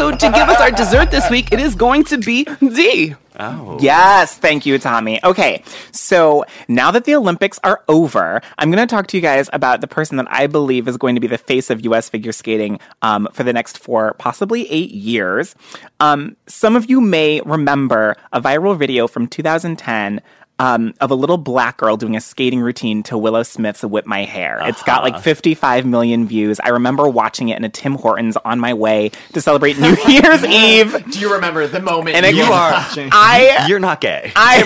[0.00, 3.14] So to give us our dessert this week, it is going to be D.
[3.38, 3.76] Oh.
[3.82, 5.22] Yes, thank you, Tommy.
[5.22, 9.50] Okay, so now that the Olympics are over, I'm going to talk to you guys
[9.52, 12.08] about the person that I believe is going to be the face of U.S.
[12.08, 15.54] figure skating um, for the next four, possibly eight years.
[16.00, 20.22] Um, some of you may remember a viral video from 2010
[20.60, 24.24] um, of a little black girl doing a skating routine to Willow Smith's "Whip My
[24.24, 26.60] Hair." It's got like 55 million views.
[26.60, 30.44] I remember watching it in a Tim Hortons on my way to celebrate New Year's
[30.44, 31.04] Eve.
[31.10, 33.08] Do you remember the moment And you You are- watching?
[33.12, 34.30] I You're not gay.
[34.36, 34.58] I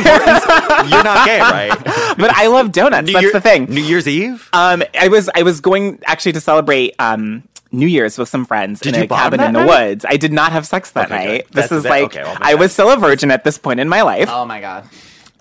[0.89, 2.17] You're not gay, right?
[2.19, 3.13] but I love donuts.
[3.13, 3.67] That's Year- the thing.
[3.67, 4.49] New Year's Eve.
[4.53, 7.43] Um, I was I was going actually to celebrate um
[7.73, 9.89] New Year's with some friends Did in you a cabin that in the night?
[9.91, 10.05] woods.
[10.09, 11.29] I did not have sex that Okay, good.
[11.29, 11.45] night.
[11.47, 13.81] This That's- is that- like okay, well, I was still a virgin at this point
[13.81, 14.29] in my life.
[14.31, 14.89] Oh my god.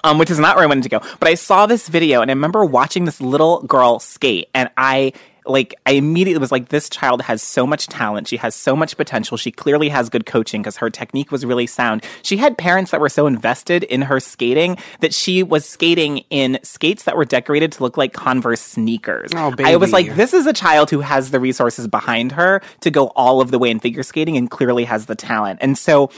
[0.04, 1.02] Um, which is not where I wanted to go.
[1.20, 5.14] But I saw this video and I remember watching this little girl skate and I
[5.46, 8.28] like I immediately was like this child has so much talent.
[8.28, 9.38] She has so much potential.
[9.38, 12.04] She clearly has good coaching because her technique was really sound.
[12.22, 16.60] She had parents that were so invested in her skating that she was skating in
[16.64, 19.32] skates that were decorated to look like Converse sneakers.
[19.36, 22.92] Oh, I was like this is a child who has the resources behind her to
[22.92, 25.60] go all of the way in figure skating and clearly has the talent.
[25.62, 26.10] And so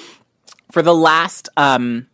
[0.71, 2.07] for the last um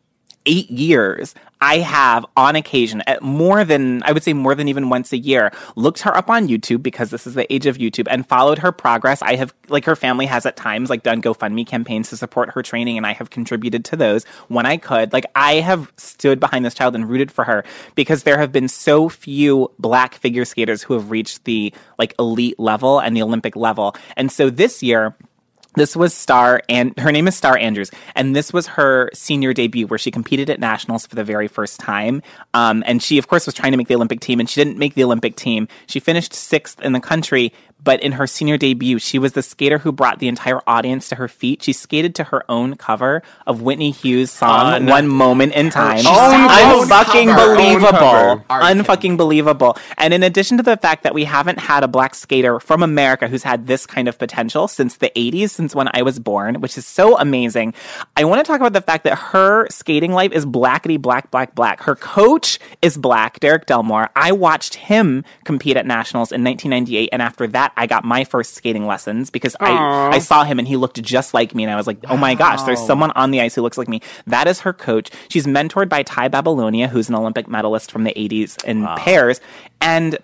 [0.45, 4.89] eight years, I have on occasion, at more than, I would say more than even
[4.89, 8.07] once a year, looked her up on YouTube because this is the age of YouTube
[8.09, 9.21] and followed her progress.
[9.21, 12.63] I have, like her family has at times, like done GoFundMe campaigns to support her
[12.63, 15.13] training and I have contributed to those when I could.
[15.13, 17.63] Like I have stood behind this child and rooted for her
[17.95, 22.59] because there have been so few black figure skaters who have reached the like elite
[22.59, 23.95] level and the Olympic level.
[24.17, 25.15] And so this year,
[25.75, 29.87] this was Starr and her name is Starr Andrews, and this was her senior debut
[29.87, 32.21] where she competed at nationals for the very first time.
[32.53, 34.77] Um, and she, of course, was trying to make the Olympic team, and she didn't
[34.77, 35.67] make the Olympic team.
[35.87, 37.53] She finished sixth in the country,
[37.83, 41.15] but in her senior debut, she was the skater who brought the entire audience to
[41.15, 41.63] her feet.
[41.63, 45.97] She skated to her own cover of Whitney Hughes' song Un- "One Moment in Time."
[45.97, 47.55] She sang her own Unfucking cover.
[47.55, 48.43] believable, Own cover.
[48.49, 49.77] Are you unfucking believable.
[49.97, 53.27] And in addition to the fact that we haven't had a black skater from America
[53.27, 56.77] who's had this kind of potential since the 80s, since when I was born, which
[56.77, 57.73] is so amazing,
[58.15, 61.55] I want to talk about the fact that her skating life is blackety black, black,
[61.55, 61.81] black.
[61.83, 64.09] Her coach is black, Derrick Delmore.
[64.15, 68.53] I watched him compete at nationals in 1998, and after that, I got my first
[68.55, 71.75] skating lessons because I, I saw him and he looked just like me, and I
[71.75, 74.01] was like, oh my gosh, there's someone on the ice who looks like me.
[74.27, 75.09] That is her coach.
[75.29, 79.41] She's mentored by Tai Babilonia, who's an Olympic medalist from the 80s in pairs,
[79.79, 80.17] and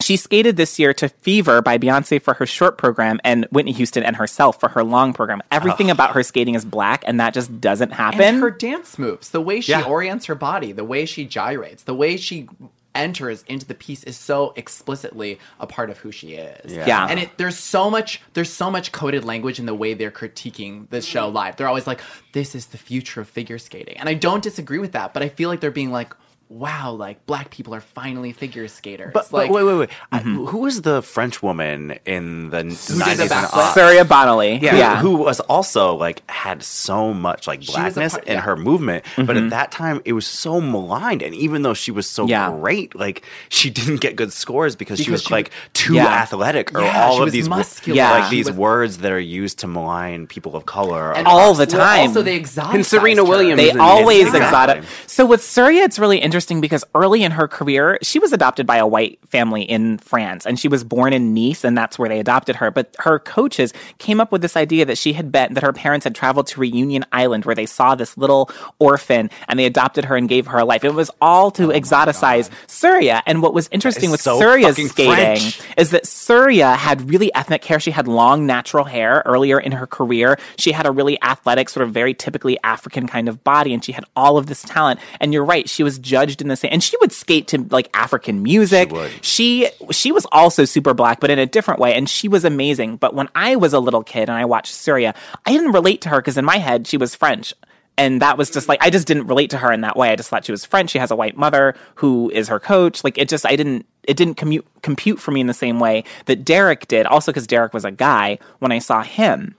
[0.00, 4.04] she skated this year to Fever by Beyonce for her short program and Whitney Houston
[4.04, 5.42] and herself for her long program.
[5.50, 8.20] Everything about her skating is black, and that just doesn't happen.
[8.20, 9.82] And her dance moves, the way she Yeah.
[9.82, 12.48] orients her body, the way she gyrates, the way she
[12.94, 16.72] enters into the piece is so explicitly a part of who she is.
[16.72, 16.86] Yeah.
[16.86, 17.06] Yeah.
[17.08, 20.88] And it, there's so much there's so much coded language in the way they're critiquing
[20.90, 21.36] this show mm-hmm.
[21.36, 21.56] live.
[21.56, 22.00] They're always like,
[22.32, 25.14] "This is the future of figure skating," and I don't disagree with that.
[25.14, 26.14] But I feel like they're being like.
[26.50, 29.12] Wow, like black people are finally figure skaters.
[29.12, 29.90] But, like, but wait, wait, wait.
[30.10, 30.46] I- mm-hmm.
[30.46, 33.48] who was the French woman in the did the nineties and backflip?
[33.50, 33.74] aughts?
[33.74, 34.62] Surya Bonaly.
[34.62, 34.96] Yeah, Yeah.
[35.00, 38.40] who was also like had so much like blackness part- in yeah.
[38.40, 39.48] her movement, but at mm-hmm.
[39.50, 41.20] that time it was so maligned.
[41.20, 42.50] And even though she was so Yeah.
[42.50, 46.06] great, like she didn't get good scores because, she was she- like too Yeah.
[46.06, 47.94] athletic, or Yeah, all she of was these muscular.
[47.94, 48.10] Yeah.
[48.12, 51.12] like She these was- words that are used to malign people of color.
[51.14, 52.08] and all the time.
[52.08, 52.74] Also, they exotic.
[52.74, 54.46] And Serena Williams They is in- always Exactly.
[54.46, 54.84] exotic.
[55.06, 58.76] So with Surya, it's really interesting because early in her career, she was adopted by
[58.76, 62.20] a white family in France, and she was born in Nice, and that's where they
[62.20, 62.70] adopted her.
[62.70, 66.04] But her coaches came up with this idea that she had been that her parents
[66.04, 70.16] had traveled to Reunion Island, where they saw this little orphan, and they adopted her
[70.16, 70.84] and gave her a life.
[70.84, 73.22] It was all to exoticize Surya.
[73.26, 75.60] And what was interesting with so Surya's skating French.
[75.76, 77.80] is that Surya had really ethnic hair.
[77.80, 80.38] She had long natural hair earlier in her career.
[80.56, 83.92] She had a really athletic, sort of very typically African kind of body, and she
[83.92, 85.00] had all of this talent.
[85.20, 86.70] And you're right, she was judged in the same.
[86.72, 88.90] And she would skate to like African music.
[89.22, 89.38] She.
[89.48, 92.96] She she was also super black, but in a different way, and she was amazing.
[92.96, 95.14] But when I was a little kid and I watched Surya,
[95.46, 97.54] I didn't relate to her because in my head she was French.
[97.96, 100.10] And that was just like I just didn't relate to her in that way.
[100.10, 100.90] I just thought she was French.
[100.90, 103.02] She has a white mother who is her coach.
[103.02, 106.04] Like it just I didn't it didn't commute, compute for me in the same way
[106.26, 107.06] that Derek did.
[107.06, 109.54] Also because Derek was a guy when I saw him.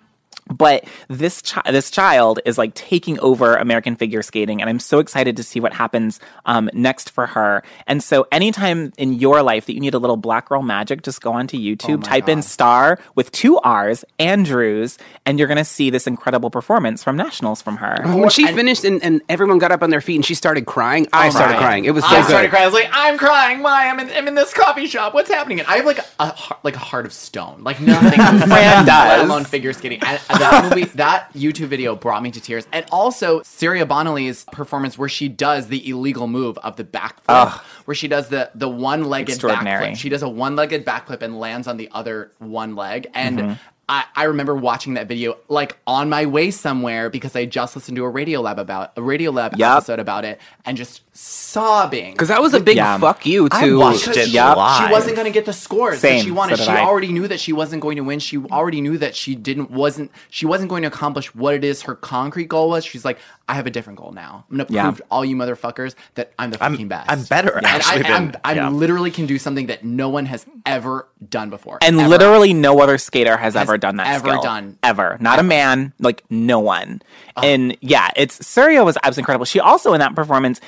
[0.49, 4.99] But this chi- this child is like taking over American figure skating, and I'm so
[4.99, 7.63] excited to see what happens um, next for her.
[7.87, 11.21] And so, anytime in your life that you need a little black girl magic, just
[11.21, 16.07] go onto YouTube, type in "star" with two R's, Andrews, and you're gonna see this
[16.07, 18.01] incredible performance from nationals from her.
[18.05, 21.07] When she finished and, and everyone got up on their feet and she started crying,
[21.13, 21.85] I started crying.
[21.85, 22.27] It was so I good.
[22.27, 22.63] started crying.
[22.63, 23.61] I was like, I'm crying.
[23.61, 23.87] Why?
[23.87, 25.13] I'm in, I'm in this coffee shop.
[25.13, 25.59] What's happening?
[25.59, 27.63] And I have like a heart, like a heart of stone.
[27.63, 28.09] Like nothing.
[28.19, 29.25] Fran Let does.
[29.25, 30.01] alone figure skating.
[30.03, 32.67] And that movie, that YouTube video brought me to tears.
[32.71, 37.19] And also Surya Bonaly's performance where she does the illegal move of the backflip,
[37.85, 39.63] where she does the the one legged backflip.
[39.95, 43.07] She does a one legged backflip and lands on the other one leg.
[43.13, 43.53] And Mm-hmm.
[43.91, 47.95] I, I remember watching that video like on my way somewhere because I just listened
[47.97, 49.77] to a Radio Lab about a Radio Lab Yup.
[49.77, 52.97] episode about it and just sobbing Because that was a big Yeah.
[52.97, 53.77] fuck you I to.
[53.79, 54.77] watched because it she, live.
[54.87, 56.57] she wasn't going to get the scores Same, that she wanted.
[56.57, 56.81] so she I.
[56.83, 58.19] already knew that she wasn't going to win.
[58.19, 61.81] She already knew that she didn't wasn't she wasn't going to accomplish what it is
[61.83, 62.85] her concrete goal was.
[62.85, 63.17] She's like,
[63.47, 64.45] I have a different goal now.
[64.49, 64.83] I'm going to Yeah.
[64.83, 67.11] prove to all you motherfuckers that I'm the I'm- fucking best.
[67.11, 70.25] I'm better, And actually, I, am than- I'm literally can do something that no one
[70.27, 71.79] has ever done before.
[71.81, 72.07] And Ever.
[72.09, 74.07] literally no other skater has, ever done that.
[74.07, 74.41] ever skill.
[74.43, 74.77] done.
[74.83, 75.17] Ever.
[75.19, 75.93] Not a man.
[75.99, 77.01] Like no one.
[77.41, 79.45] And yeah, it's Surya was absolutely incredible.
[79.45, 80.59] She also in that performance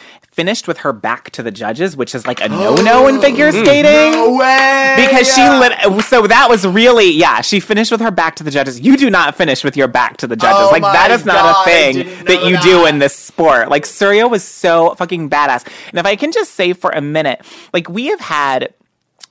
[0.42, 4.12] finished with her back to the judges, which is like a no-no in figure skating.
[4.12, 4.96] No way.
[4.98, 8.50] Because she lit so that was really yeah, she finished with her back to the
[8.50, 8.80] judges.
[8.80, 10.68] You do not finish with your back to the judges.
[10.68, 13.70] Oh like that is not God, a thing that you do in this sport.
[13.70, 15.64] Like Surya was so fucking badass.
[15.90, 18.74] And if I can just say for a minute, like we have had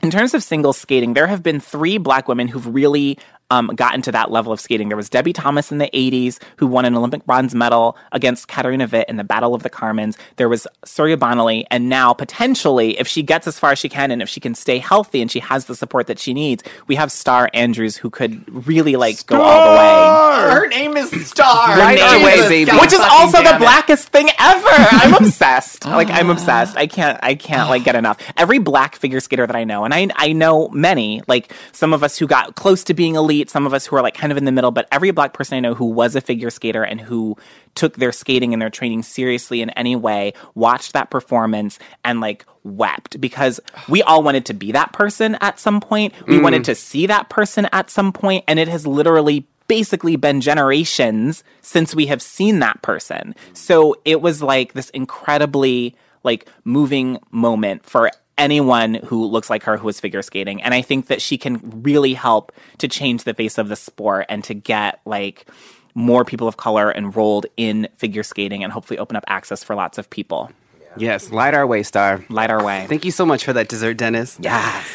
[0.05, 3.19] in terms of single skating, there have been three black women who've really
[3.51, 4.89] um, gotten to that level of skating.
[4.89, 8.89] There was Debbie Thomas in the 80s, who won an Olympic bronze medal against Katarina
[8.91, 10.17] Witt in the Battle of the Carmens.
[10.37, 14.11] There was Surya Bonaly, and now potentially, if she gets as far as she can
[14.11, 16.95] and if she can stay healthy and she has the support that she needs, we
[16.95, 20.55] have Starr Andrews who could really like go all the way.
[20.55, 21.79] her name is Starr.
[21.79, 22.79] Right Jesus, away, baby.
[22.79, 23.59] Which is also the it.
[23.59, 24.69] blackest thing ever.
[24.69, 25.85] I'm obsessed.
[25.87, 26.77] like I'm obsessed.
[26.77, 28.19] I can't I can't like get enough.
[28.37, 32.03] Every black figure skater that I know, and I I know many, like some of
[32.03, 34.37] us who got close to being elite, some of us who are like kind of
[34.37, 37.01] in the middle, but every black person I know who was a figure skater and
[37.01, 37.37] who
[37.75, 42.45] took their skating and their training seriously in any way, watched that performance and like
[42.65, 46.13] wept because we all wanted to be that person at some point.
[46.27, 46.43] We mm.
[46.43, 51.45] wanted to see that person at some point, and it has literally basically been generations
[51.61, 53.37] since we have seen that person.
[53.53, 58.11] So it was like this incredibly like moving moment for
[58.41, 61.61] anyone who looks like her who is figure skating and I think that she can
[61.83, 65.47] really help to change the face of the sport and to get like
[65.95, 69.99] more people of color enrolled in figure skating and hopefully open up access for lots
[69.99, 70.51] of people.
[70.97, 72.25] Yes, light our way, Starr.
[72.29, 72.87] Light our way.
[72.89, 74.37] Thank you so much for that dessert, Dennis.
[74.41, 74.87] Yes.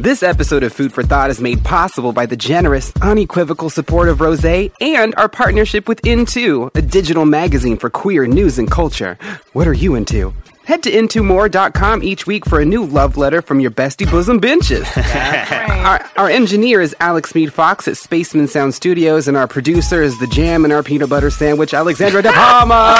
[0.00, 4.22] This episode of Food for Thought is made possible by the generous, unequivocal support of
[4.22, 4.42] Rose
[4.80, 9.18] and our partnership with Into, a digital magazine for queer news and culture.
[9.52, 10.32] What are you into?
[10.64, 14.86] Head to intomore.com each week for a new love letter from your bestie bosom benches.
[14.96, 20.16] our, our engineer is Alex Mead Fox at Spaceman Sound Studios, and our producer is
[20.20, 22.94] the jam in our peanut butter sandwich, Alexandra De Palma.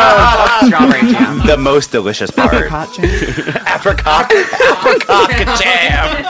[0.67, 1.47] Strawberry jam.
[1.47, 2.53] the most delicious part.
[2.55, 3.05] Apricot jam.
[3.67, 6.27] apricot, apricot jam.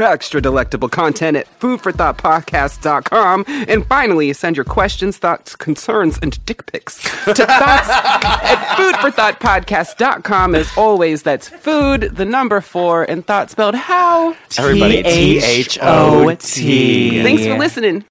[0.01, 3.45] extra delectable content at foodforthoughtpodcast.com.
[3.47, 10.55] And finally, send your questions, thoughts, concerns, and dick pics to thoughts at foodforthoughtpodcast.com.
[10.55, 14.35] As always, that's food, the number four, and thought spelled how.
[14.57, 17.21] Everybody, T H O T.
[17.23, 18.05] Thanks for listening.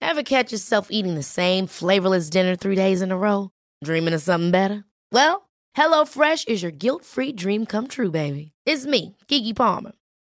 [0.00, 3.50] Ever catch yourself eating the same flavorless dinner three days in a row?
[3.82, 4.84] Dreaming of something better?
[5.10, 8.52] Well, HelloFresh is your guilt free dream come true, baby.
[8.64, 9.92] It's me, Keke Palmer.